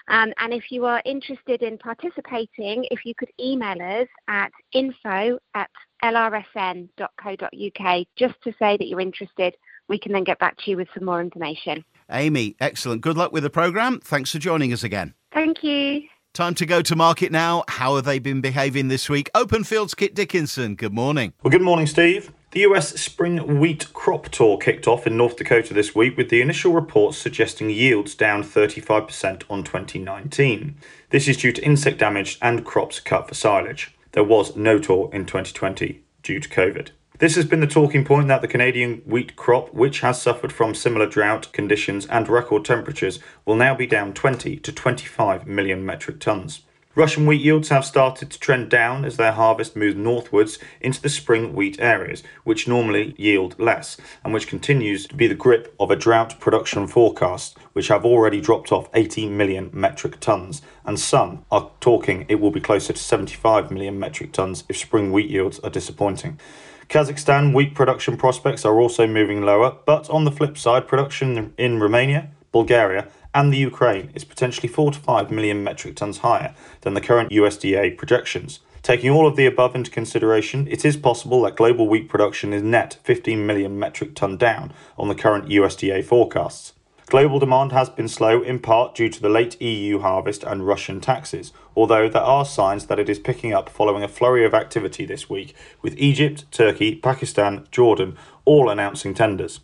Um, 0.09 0.33
and 0.38 0.52
if 0.52 0.64
you 0.70 0.87
are 0.87 1.00
interested 1.05 1.62
in 1.62 1.79
participating, 1.79 2.85
if 2.90 3.05
you 3.05 3.14
could 3.14 3.31
email 3.40 3.81
us 3.81 4.09
at 4.26 4.50
info 4.72 5.38
at 5.55 5.70
lrsn.co.uk 6.02 8.07
just 8.16 8.35
to 8.42 8.52
say 8.59 8.76
that 8.76 8.88
you're 8.88 9.00
interested, 9.00 9.55
we 9.88 10.00
can 10.00 10.12
then 10.12 10.24
get 10.24 10.40
back 10.40 10.57
to 10.59 10.70
you 10.70 10.76
with 10.76 10.88
some 10.94 11.05
more 11.05 11.20
information. 11.20 11.85
Amy, 12.11 12.57
excellent. 12.59 13.02
Good 13.02 13.16
luck 13.16 13.33
with 13.33 13.44
the 13.44 13.50
programme. 13.50 14.00
Thanks 14.00 14.33
for 14.33 14.40
joining 14.40 14.72
us 14.72 14.83
again. 14.83 15.14
Thank 15.33 15.62
you. 15.62 16.02
Time 16.35 16.55
to 16.57 16.66
go 16.66 16.83
to 16.83 16.96
market 16.96 17.33
now. 17.33 17.64
How 17.68 17.96
have 17.96 18.05
they 18.05 18.18
been 18.18 18.40
behaving 18.40 18.88
this 18.88 19.09
week? 19.09 19.31
Openfield's 19.35 19.94
Kit 19.94 20.14
Dickinson, 20.14 20.74
good 20.74 20.92
morning. 20.92 21.33
Well, 21.42 21.50
good 21.50 21.62
morning, 21.62 21.87
Steve. 21.87 22.33
The 22.52 22.61
US 22.61 22.94
spring 23.00 23.59
wheat 23.59 23.92
crop 23.92 24.28
tour 24.28 24.56
kicked 24.56 24.87
off 24.87 25.06
in 25.06 25.16
North 25.16 25.37
Dakota 25.37 25.74
this 25.74 25.96
week 25.96 26.16
with 26.16 26.30
the 26.30 26.40
initial 26.40 26.72
reports 26.72 27.18
suggesting 27.18 27.70
yields 27.70 28.14
down 28.14 28.44
35% 28.44 29.42
on 29.50 29.64
2019. 29.64 30.76
This 31.11 31.26
is 31.26 31.38
due 31.38 31.52
to 31.52 31.64
insect 31.64 31.98
damage 31.98 32.38
and 32.40 32.64
crops 32.64 33.00
cut 33.00 33.26
for 33.26 33.35
silage. 33.35 33.94
There 34.12 34.24
was 34.24 34.56
no 34.56 34.78
tour 34.78 35.11
in 35.12 35.26
2020 35.26 36.02
due 36.22 36.38
to 36.38 36.48
COVID. 36.48 36.90
This 37.18 37.35
has 37.35 37.46
been 37.46 37.61
the 37.61 37.66
talking 37.66 38.04
point 38.04 38.28
that 38.28 38.42
the 38.42 38.48
Canadian 38.48 39.02
wheat 39.06 39.37
crop, 39.37 39.74
which 39.74 40.00
has 40.00 40.22
suffered 40.22 40.52
from 40.52 40.74
similar 40.74 41.06
drought 41.06 41.50
conditions 41.52 42.06
and 42.06 42.28
record 42.28 42.64
temperatures, 42.64 43.18
will 43.44 43.56
now 43.56 43.74
be 43.74 43.87
down 43.87 44.14
20 44.14 44.59
to 44.59 44.72
25 44.72 45.46
million 45.46 45.85
metric 45.85 46.20
tonnes. 46.20 46.61
Russian 46.96 47.26
wheat 47.26 47.42
yields 47.42 47.68
have 47.68 47.85
started 47.85 48.30
to 48.30 48.40
trend 48.40 48.70
down 48.70 49.04
as 49.04 49.18
their 49.18 49.32
harvest 49.32 49.76
moves 49.76 49.98
northwards 49.98 50.59
into 50.80 51.02
the 51.02 51.11
spring 51.11 51.54
wheat 51.54 51.78
areas, 51.78 52.22
which 52.42 52.66
normally 52.66 53.14
yield 53.18 53.54
less, 53.61 53.98
and 54.24 54.32
which 54.32 54.48
continues 54.48 55.06
to 55.06 55.14
be 55.14 55.26
the 55.26 55.35
grip 55.35 55.74
of 55.78 55.90
a 55.90 55.96
drought 55.96 56.40
production 56.40 56.87
forecast, 56.87 57.59
which 57.74 57.88
have 57.88 58.06
already 58.06 58.40
dropped 58.40 58.72
off 58.72 58.88
80 58.94 59.28
million 59.28 59.68
metric 59.74 60.20
tonnes, 60.20 60.62
and 60.87 60.98
some 60.98 61.44
are 61.50 61.70
talking 61.80 62.24
it 62.30 62.37
will 62.37 62.50
be 62.50 62.61
closer 62.61 62.94
to 62.94 62.98
75 62.98 63.70
million 63.70 63.98
metric 63.98 64.32
tonnes 64.32 64.64
if 64.66 64.78
spring 64.78 65.12
wheat 65.12 65.28
yields 65.28 65.59
are 65.59 65.68
disappointing. 65.68 66.40
Kazakhstan 66.88 67.52
wheat 67.52 67.74
production 67.74 68.16
prospects 68.16 68.64
are 68.64 68.80
also 68.80 69.06
moving 69.06 69.42
lower, 69.42 69.76
but 69.85 70.09
on 70.09 70.24
the 70.24 70.32
flip 70.32 70.56
side, 70.56 70.88
production 70.88 71.52
in 71.59 71.78
Romania, 71.78 72.30
Bulgaria, 72.52 73.09
and 73.37 73.53
the 73.53 73.59
Ukraine 73.59 74.11
is 74.14 74.25
potentially 74.25 74.66
4 74.66 74.92
to 74.92 74.99
5 74.99 75.31
million 75.31 75.62
metric 75.62 75.94
tons 75.96 76.18
higher 76.18 76.55
than 76.81 76.94
the 76.94 77.03
current 77.03 77.31
USDA 77.31 77.99
projections. 77.99 78.61
Taking 78.83 79.11
all 79.11 79.27
of 79.27 79.37
the 79.37 79.44
above 79.44 79.75
into 79.75 79.90
consideration, 79.90 80.66
it 80.68 80.87
is 80.87 80.96
possible 80.96 81.42
that 81.42 81.55
global 81.55 81.87
wheat 81.87 82.09
production 82.09 82.55
is 82.55 82.62
net 82.62 82.96
15 83.05 83.44
million 83.44 83.79
metric 83.79 84.14
ton 84.14 84.38
down 84.38 84.72
on 84.96 85.09
the 85.09 85.14
current 85.14 85.51
USDA 85.51 86.03
forecasts. 86.03 86.72
Global 87.09 87.38
demand 87.38 87.72
has 87.72 87.90
been 87.90 88.09
slow 88.09 88.42
in 88.42 88.59
part 88.59 88.94
due 88.94 89.11
to 89.11 89.20
the 89.20 89.29
late 89.29 89.61
EU 89.61 89.99
harvest 89.99 90.42
and 90.42 90.66
Russian 90.66 91.03
taxes, 91.03 91.53
although 91.77 92.09
there 92.09 92.22
are 92.22 92.46
signs 92.46 92.87
that 92.87 92.99
it 92.99 93.11
is 93.11 93.18
picking 93.18 93.53
up 93.53 93.68
following 93.68 94.03
a 94.03 94.09
flurry 94.09 94.46
of 94.46 94.55
activity 94.55 95.05
this 95.05 95.29
week, 95.29 95.55
with 95.83 95.94
Egypt, 95.99 96.51
Turkey, 96.51 96.94
Pakistan, 96.96 97.66
Jordan 97.70 98.16
all 98.46 98.70
announcing 98.70 99.12
tenders. 99.12 99.61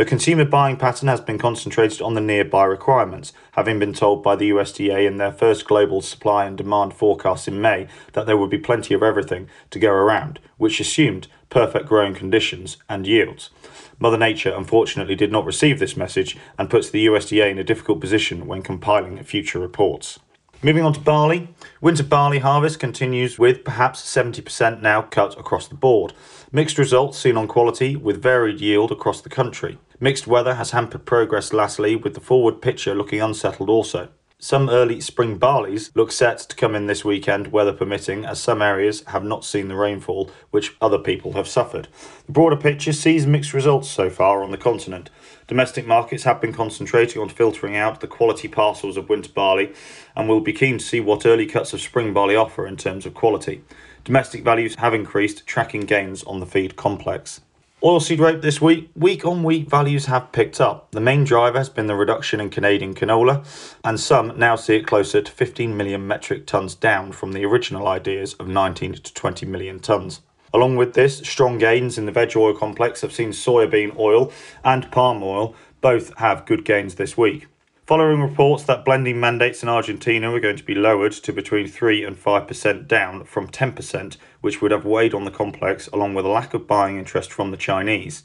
The 0.00 0.06
consumer 0.06 0.46
buying 0.46 0.78
pattern 0.78 1.08
has 1.08 1.20
been 1.20 1.36
concentrated 1.36 2.00
on 2.00 2.14
the 2.14 2.22
nearby 2.22 2.64
requirements, 2.64 3.34
having 3.52 3.78
been 3.78 3.92
told 3.92 4.22
by 4.22 4.34
the 4.34 4.48
USDA 4.48 5.06
in 5.06 5.18
their 5.18 5.30
first 5.30 5.66
global 5.66 6.00
supply 6.00 6.46
and 6.46 6.56
demand 6.56 6.94
forecast 6.94 7.46
in 7.46 7.60
May 7.60 7.86
that 8.14 8.24
there 8.24 8.38
would 8.38 8.48
be 8.48 8.56
plenty 8.56 8.94
of 8.94 9.02
everything 9.02 9.50
to 9.68 9.78
go 9.78 9.90
around, 9.90 10.38
which 10.56 10.80
assumed 10.80 11.28
perfect 11.50 11.84
growing 11.84 12.14
conditions 12.14 12.78
and 12.88 13.06
yields. 13.06 13.50
Mother 13.98 14.16
Nature 14.16 14.54
unfortunately 14.56 15.16
did 15.16 15.30
not 15.30 15.44
receive 15.44 15.78
this 15.78 15.98
message 15.98 16.34
and 16.56 16.70
puts 16.70 16.88
the 16.88 17.04
USDA 17.04 17.50
in 17.50 17.58
a 17.58 17.62
difficult 17.62 18.00
position 18.00 18.46
when 18.46 18.62
compiling 18.62 19.22
future 19.22 19.58
reports. 19.58 20.18
Moving 20.62 20.82
on 20.82 20.94
to 20.94 21.00
barley. 21.00 21.54
Winter 21.82 22.04
barley 22.04 22.38
harvest 22.38 22.80
continues 22.80 23.38
with 23.38 23.64
perhaps 23.64 24.00
70% 24.00 24.80
now 24.80 25.02
cut 25.02 25.38
across 25.38 25.68
the 25.68 25.74
board. 25.74 26.14
Mixed 26.50 26.78
results 26.78 27.18
seen 27.18 27.36
on 27.36 27.46
quality 27.46 27.96
with 27.96 28.22
varied 28.22 28.62
yield 28.62 28.90
across 28.90 29.20
the 29.20 29.28
country. 29.28 29.78
Mixed 30.02 30.26
weather 30.26 30.54
has 30.54 30.70
hampered 30.70 31.04
progress 31.04 31.52
lastly, 31.52 31.94
with 31.94 32.14
the 32.14 32.20
forward 32.20 32.62
picture 32.62 32.94
looking 32.94 33.20
unsettled 33.20 33.68
also. 33.68 34.08
Some 34.38 34.70
early 34.70 34.98
spring 35.02 35.38
barleys 35.38 35.90
look 35.94 36.10
set 36.10 36.38
to 36.38 36.56
come 36.56 36.74
in 36.74 36.86
this 36.86 37.04
weekend, 37.04 37.52
weather 37.52 37.74
permitting, 37.74 38.24
as 38.24 38.40
some 38.40 38.62
areas 38.62 39.04
have 39.08 39.22
not 39.22 39.44
seen 39.44 39.68
the 39.68 39.76
rainfall 39.76 40.30
which 40.52 40.74
other 40.80 40.98
people 40.98 41.34
have 41.34 41.46
suffered. 41.46 41.88
The 42.24 42.32
broader 42.32 42.56
picture 42.56 42.94
sees 42.94 43.26
mixed 43.26 43.52
results 43.52 43.90
so 43.90 44.08
far 44.08 44.42
on 44.42 44.52
the 44.52 44.56
continent. 44.56 45.10
Domestic 45.46 45.86
markets 45.86 46.24
have 46.24 46.40
been 46.40 46.54
concentrating 46.54 47.20
on 47.20 47.28
filtering 47.28 47.76
out 47.76 48.00
the 48.00 48.06
quality 48.06 48.48
parcels 48.48 48.96
of 48.96 49.10
winter 49.10 49.30
barley, 49.30 49.74
and 50.16 50.30
we'll 50.30 50.40
be 50.40 50.54
keen 50.54 50.78
to 50.78 50.84
see 50.84 51.00
what 51.00 51.26
early 51.26 51.44
cuts 51.44 51.74
of 51.74 51.80
spring 51.82 52.14
barley 52.14 52.36
offer 52.36 52.66
in 52.66 52.78
terms 52.78 53.04
of 53.04 53.12
quality. 53.12 53.62
Domestic 54.04 54.44
values 54.44 54.76
have 54.76 54.94
increased, 54.94 55.46
tracking 55.46 55.82
gains 55.82 56.22
on 56.22 56.40
the 56.40 56.46
feed 56.46 56.74
complex. 56.74 57.42
Oilseed 57.82 58.20
rape 58.20 58.42
this 58.42 58.60
week, 58.60 58.90
week 58.94 59.24
on 59.24 59.42
week 59.42 59.70
values 59.70 60.04
have 60.04 60.32
picked 60.32 60.60
up. 60.60 60.90
The 60.90 61.00
main 61.00 61.24
driver 61.24 61.56
has 61.56 61.70
been 61.70 61.86
the 61.86 61.94
reduction 61.94 62.38
in 62.38 62.50
Canadian 62.50 62.92
canola, 62.92 63.42
and 63.82 63.98
some 63.98 64.38
now 64.38 64.54
see 64.56 64.76
it 64.76 64.86
closer 64.86 65.22
to 65.22 65.32
15 65.32 65.74
million 65.74 66.06
metric 66.06 66.46
tonnes 66.46 66.78
down 66.78 67.12
from 67.12 67.32
the 67.32 67.46
original 67.46 67.88
ideas 67.88 68.34
of 68.34 68.48
19 68.48 68.92
to 68.92 69.14
20 69.14 69.46
million 69.46 69.80
tonnes. 69.80 70.20
Along 70.52 70.76
with 70.76 70.92
this, 70.92 71.20
strong 71.20 71.56
gains 71.56 71.96
in 71.96 72.04
the 72.04 72.12
veg 72.12 72.36
oil 72.36 72.54
complex 72.54 73.00
have 73.00 73.14
seen 73.14 73.30
soybean 73.30 73.98
oil 73.98 74.30
and 74.62 74.90
palm 74.90 75.22
oil 75.22 75.54
both 75.80 76.14
have 76.18 76.44
good 76.44 76.66
gains 76.66 76.96
this 76.96 77.16
week. 77.16 77.46
Following 77.90 78.20
reports 78.20 78.62
that 78.62 78.84
blending 78.84 79.18
mandates 79.18 79.64
in 79.64 79.68
Argentina 79.68 80.32
are 80.32 80.38
going 80.38 80.54
to 80.54 80.62
be 80.62 80.76
lowered 80.76 81.10
to 81.10 81.32
between 81.32 81.66
3 81.66 82.04
and 82.04 82.16
5% 82.16 82.86
down 82.86 83.24
from 83.24 83.48
10%, 83.48 84.16
which 84.40 84.62
would 84.62 84.70
have 84.70 84.84
weighed 84.84 85.12
on 85.12 85.24
the 85.24 85.30
complex, 85.32 85.88
along 85.88 86.14
with 86.14 86.24
a 86.24 86.28
lack 86.28 86.54
of 86.54 86.68
buying 86.68 86.98
interest 86.98 87.32
from 87.32 87.50
the 87.50 87.56
Chinese. 87.56 88.22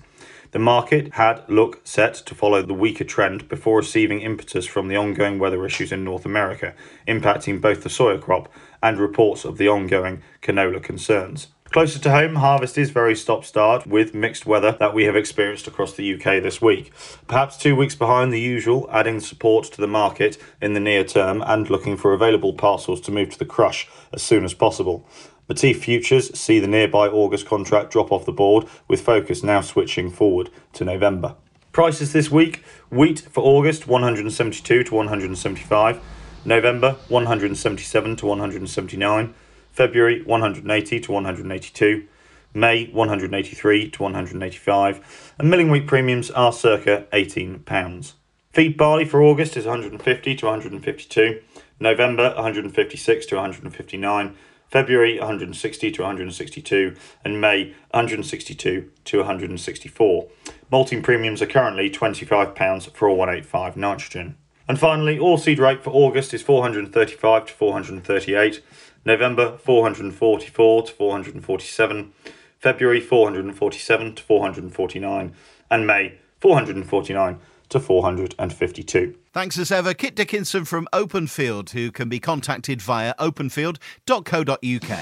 The 0.51 0.59
market 0.59 1.15
had 1.15 1.43
look 1.49 1.81
set 1.83 2.13
to 2.13 2.35
follow 2.35 2.61
the 2.61 2.75
weaker 2.75 3.05
trend 3.05 3.49
before 3.49 3.77
receiving 3.77 4.21
impetus 4.21 4.67
from 4.67 4.87
the 4.87 4.97
ongoing 4.97 5.39
weather 5.39 5.65
issues 5.65 5.91
in 5.91 6.03
North 6.03 6.27
America, 6.27 6.75
impacting 7.07 7.59
both 7.59 7.81
the 7.81 7.89
soya 7.89 8.21
crop 8.21 8.53
and 8.83 8.99
reports 8.99 9.45
of 9.45 9.57
the 9.57 9.67
ongoing 9.67 10.21
canola 10.43 10.79
concerns. 10.79 11.47
Closer 11.75 11.99
to 11.99 12.09
home, 12.11 12.35
harvest 12.35 12.77
is 12.77 12.89
very 12.91 13.17
stop 13.17 13.43
start 13.43 13.85
with 13.85 14.15
mixed 14.15 14.45
weather 14.45 14.77
that 14.79 14.93
we 14.93 15.03
have 15.03 15.17
experienced 15.17 15.67
across 15.67 15.91
the 15.91 16.13
UK 16.13 16.41
this 16.41 16.61
week. 16.61 16.93
Perhaps 17.27 17.57
two 17.57 17.75
weeks 17.75 17.95
behind 17.95 18.31
the 18.31 18.39
usual, 18.39 18.87
adding 18.93 19.19
support 19.19 19.65
to 19.65 19.81
the 19.81 19.85
market 19.85 20.37
in 20.61 20.71
the 20.71 20.79
near 20.79 21.03
term 21.03 21.43
and 21.45 21.69
looking 21.69 21.97
for 21.97 22.13
available 22.13 22.53
parcels 22.53 23.01
to 23.01 23.11
move 23.11 23.29
to 23.31 23.37
the 23.37 23.43
crush 23.43 23.89
as 24.13 24.23
soon 24.23 24.45
as 24.45 24.53
possible. 24.53 25.05
Matif 25.49 25.75
futures 25.75 26.33
see 26.39 26.61
the 26.61 26.67
nearby 26.67 27.09
August 27.09 27.45
contract 27.45 27.91
drop 27.91 28.09
off 28.09 28.23
the 28.23 28.31
board, 28.31 28.65
with 28.87 29.01
focus 29.01 29.43
now 29.43 29.59
switching 29.59 30.09
forward 30.09 30.49
to 30.71 30.85
November. 30.85 31.35
Prices 31.73 32.13
this 32.13 32.31
week 32.31 32.63
wheat 32.89 33.19
for 33.19 33.43
August 33.43 33.85
172 33.85 34.85
to 34.85 34.95
175, 34.95 35.99
November 36.45 36.95
177 37.09 38.15
to 38.15 38.25
179. 38.25 39.33
February 39.75 40.23
180 40.23 41.01
to 41.01 41.11
182, 41.11 42.07
May 42.53 42.85
183 42.85 43.91
to 43.91 44.03
185, 44.03 45.33
and 45.37 45.49
milling 45.49 45.69
wheat 45.69 45.85
premiums 45.85 46.31
are 46.31 46.53
circa 46.53 47.05
£18. 47.11 48.13
Feed 48.53 48.77
barley 48.77 49.03
for 49.03 49.21
August 49.21 49.57
is 49.57 49.65
150 49.65 50.35
to 50.37 50.45
152, 50.45 51.41
November 51.77 52.33
156 52.35 53.25
to 53.25 53.35
159, 53.35 54.35
February 54.69 55.19
160 55.19 55.91
to 55.91 56.01
162, 56.01 56.95
and 57.25 57.41
May 57.41 57.73
162 57.91 58.89
to 59.03 59.17
164. 59.17 60.27
Malting 60.71 61.03
premiums 61.03 61.41
are 61.41 61.47
currently 61.47 61.89
£25 61.89 62.91
for 62.91 63.09
185 63.09 63.75
nitrogen. 63.75 64.37
And 64.67 64.79
finally, 64.79 65.17
oilseed 65.17 65.59
rape 65.59 65.83
for 65.83 65.91
August 65.91 66.33
is 66.33 66.41
435 66.41 67.45
to 67.45 67.53
438, 67.53 68.63
November 69.05 69.57
444 69.57 70.39
to 70.83 70.91
447, 70.91 72.13
February 72.59 72.99
447 72.99 74.15
to 74.15 74.23
449, 74.23 75.33
and 75.69 75.87
May 75.87 76.17
449 76.41 77.39
to 77.69 77.79
452. 77.79 79.15
Thanks 79.33 79.57
as 79.57 79.71
ever, 79.71 79.93
Kit 79.93 80.15
Dickinson 80.15 80.65
from 80.65 80.87
Openfield, 80.93 81.71
who 81.71 81.91
can 81.91 82.09
be 82.09 82.19
contacted 82.19 82.81
via 82.81 83.13
openfield.co.uk. 83.19 84.99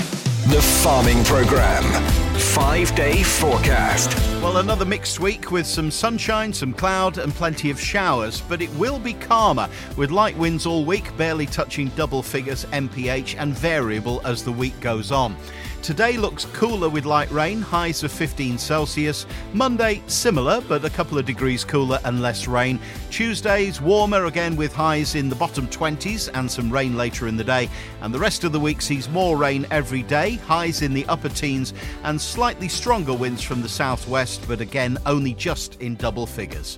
The 0.49 0.61
Farming 0.61 1.23
Programme. 1.23 2.22
Five 2.53 2.93
day 2.95 3.23
forecast. 3.23 4.15
Well, 4.39 4.57
another 4.57 4.85
mixed 4.85 5.19
week 5.19 5.49
with 5.49 5.65
some 5.65 5.89
sunshine, 5.89 6.53
some 6.53 6.71
cloud, 6.71 7.17
and 7.17 7.33
plenty 7.33 7.71
of 7.71 7.79
showers, 7.79 8.41
but 8.41 8.61
it 8.61 8.69
will 8.75 8.99
be 8.99 9.13
calmer 9.13 9.67
with 9.97 10.11
light 10.11 10.37
winds 10.37 10.67
all 10.67 10.85
week, 10.85 11.17
barely 11.17 11.47
touching 11.47 11.87
double 11.95 12.21
figures 12.21 12.65
MPH, 12.65 13.37
and 13.39 13.55
variable 13.55 14.21
as 14.23 14.43
the 14.43 14.51
week 14.51 14.79
goes 14.81 15.11
on. 15.11 15.35
Today 15.83 16.15
looks 16.15 16.45
cooler 16.45 16.87
with 16.87 17.03
light 17.03 17.29
rain, 17.29 17.59
highs 17.59 18.05
of 18.05 18.11
15 18.13 18.57
Celsius. 18.57 19.25
Monday, 19.51 20.01
similar, 20.07 20.61
but 20.61 20.85
a 20.85 20.89
couple 20.89 21.17
of 21.17 21.25
degrees 21.25 21.65
cooler 21.65 21.99
and 22.05 22.21
less 22.21 22.47
rain. 22.47 22.79
Tuesday's 23.11 23.81
warmer 23.81 24.27
again 24.27 24.55
with 24.55 24.73
highs 24.73 25.15
in 25.15 25.27
the 25.27 25.35
bottom 25.35 25.67
20s 25.67 26.29
and 26.35 26.49
some 26.49 26.71
rain 26.71 26.95
later 26.95 27.27
in 27.27 27.35
the 27.35 27.43
day. 27.43 27.69
And 27.99 28.13
the 28.13 28.19
rest 28.19 28.45
of 28.45 28.53
the 28.53 28.61
week 28.61 28.81
sees 28.81 29.09
more 29.09 29.35
rain 29.35 29.67
every 29.71 30.03
day, 30.03 30.35
highs 30.35 30.83
in 30.83 30.93
the 30.93 31.05
upper 31.07 31.27
teens, 31.27 31.73
and 32.05 32.19
slightly 32.19 32.69
stronger 32.69 33.13
winds 33.13 33.41
from 33.43 33.61
the 33.61 33.67
southwest, 33.67 34.47
but 34.47 34.61
again 34.61 34.97
only 35.05 35.33
just 35.33 35.81
in 35.81 35.95
double 35.95 36.25
figures. 36.25 36.77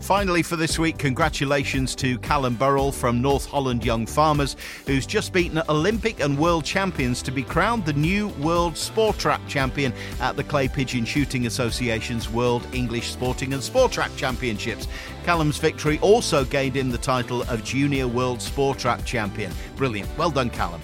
Finally, 0.00 0.42
for 0.42 0.56
this 0.56 0.78
week, 0.78 0.98
congratulations 0.98 1.94
to 1.94 2.18
Callum 2.18 2.56
Burrell 2.56 2.92
from 2.92 3.22
North 3.22 3.46
Holland 3.46 3.84
Young 3.84 4.06
Farmers, 4.06 4.54
who's 4.86 5.06
just 5.06 5.32
beaten 5.32 5.62
Olympic 5.68 6.20
and 6.20 6.38
world 6.38 6.64
champions 6.64 7.22
to 7.22 7.30
be 7.30 7.42
crowned 7.42 7.86
the 7.86 7.94
new 7.94 8.28
World 8.40 8.76
Sport 8.76 9.16
Trap 9.18 9.40
champion 9.48 9.94
at 10.20 10.36
the 10.36 10.44
Clay 10.44 10.68
Pigeon 10.68 11.06
Shooting 11.06 11.46
Association's 11.46 12.28
World 12.28 12.66
English 12.74 13.12
Sporting 13.12 13.54
and 13.54 13.62
Sport 13.62 13.92
Trap 13.92 14.10
Championships. 14.16 14.88
Callum's 15.24 15.56
victory 15.56 15.98
also 16.00 16.44
gained 16.44 16.76
him 16.76 16.90
the 16.90 16.98
title 16.98 17.42
of 17.44 17.64
Junior 17.64 18.06
World 18.06 18.42
Sport 18.42 18.78
Trap 18.78 19.04
champion. 19.06 19.52
Brilliant. 19.76 20.08
Well 20.18 20.30
done, 20.30 20.50
Callum. 20.50 20.82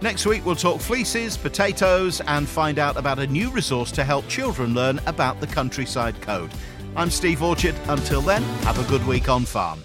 Next 0.00 0.26
week, 0.26 0.44
we'll 0.44 0.56
talk 0.56 0.80
fleeces, 0.80 1.36
potatoes, 1.36 2.20
and 2.22 2.48
find 2.48 2.80
out 2.80 2.96
about 2.96 3.20
a 3.20 3.26
new 3.26 3.50
resource 3.50 3.92
to 3.92 4.02
help 4.02 4.26
children 4.26 4.74
learn 4.74 4.98
about 5.06 5.40
the 5.40 5.46
countryside 5.46 6.20
code. 6.20 6.50
I'm 6.94 7.10
Steve 7.10 7.42
Orchard. 7.42 7.74
Until 7.88 8.20
then, 8.20 8.42
have 8.64 8.78
a 8.78 8.88
good 8.90 9.06
week 9.06 9.28
on 9.28 9.44
farm. 9.44 9.82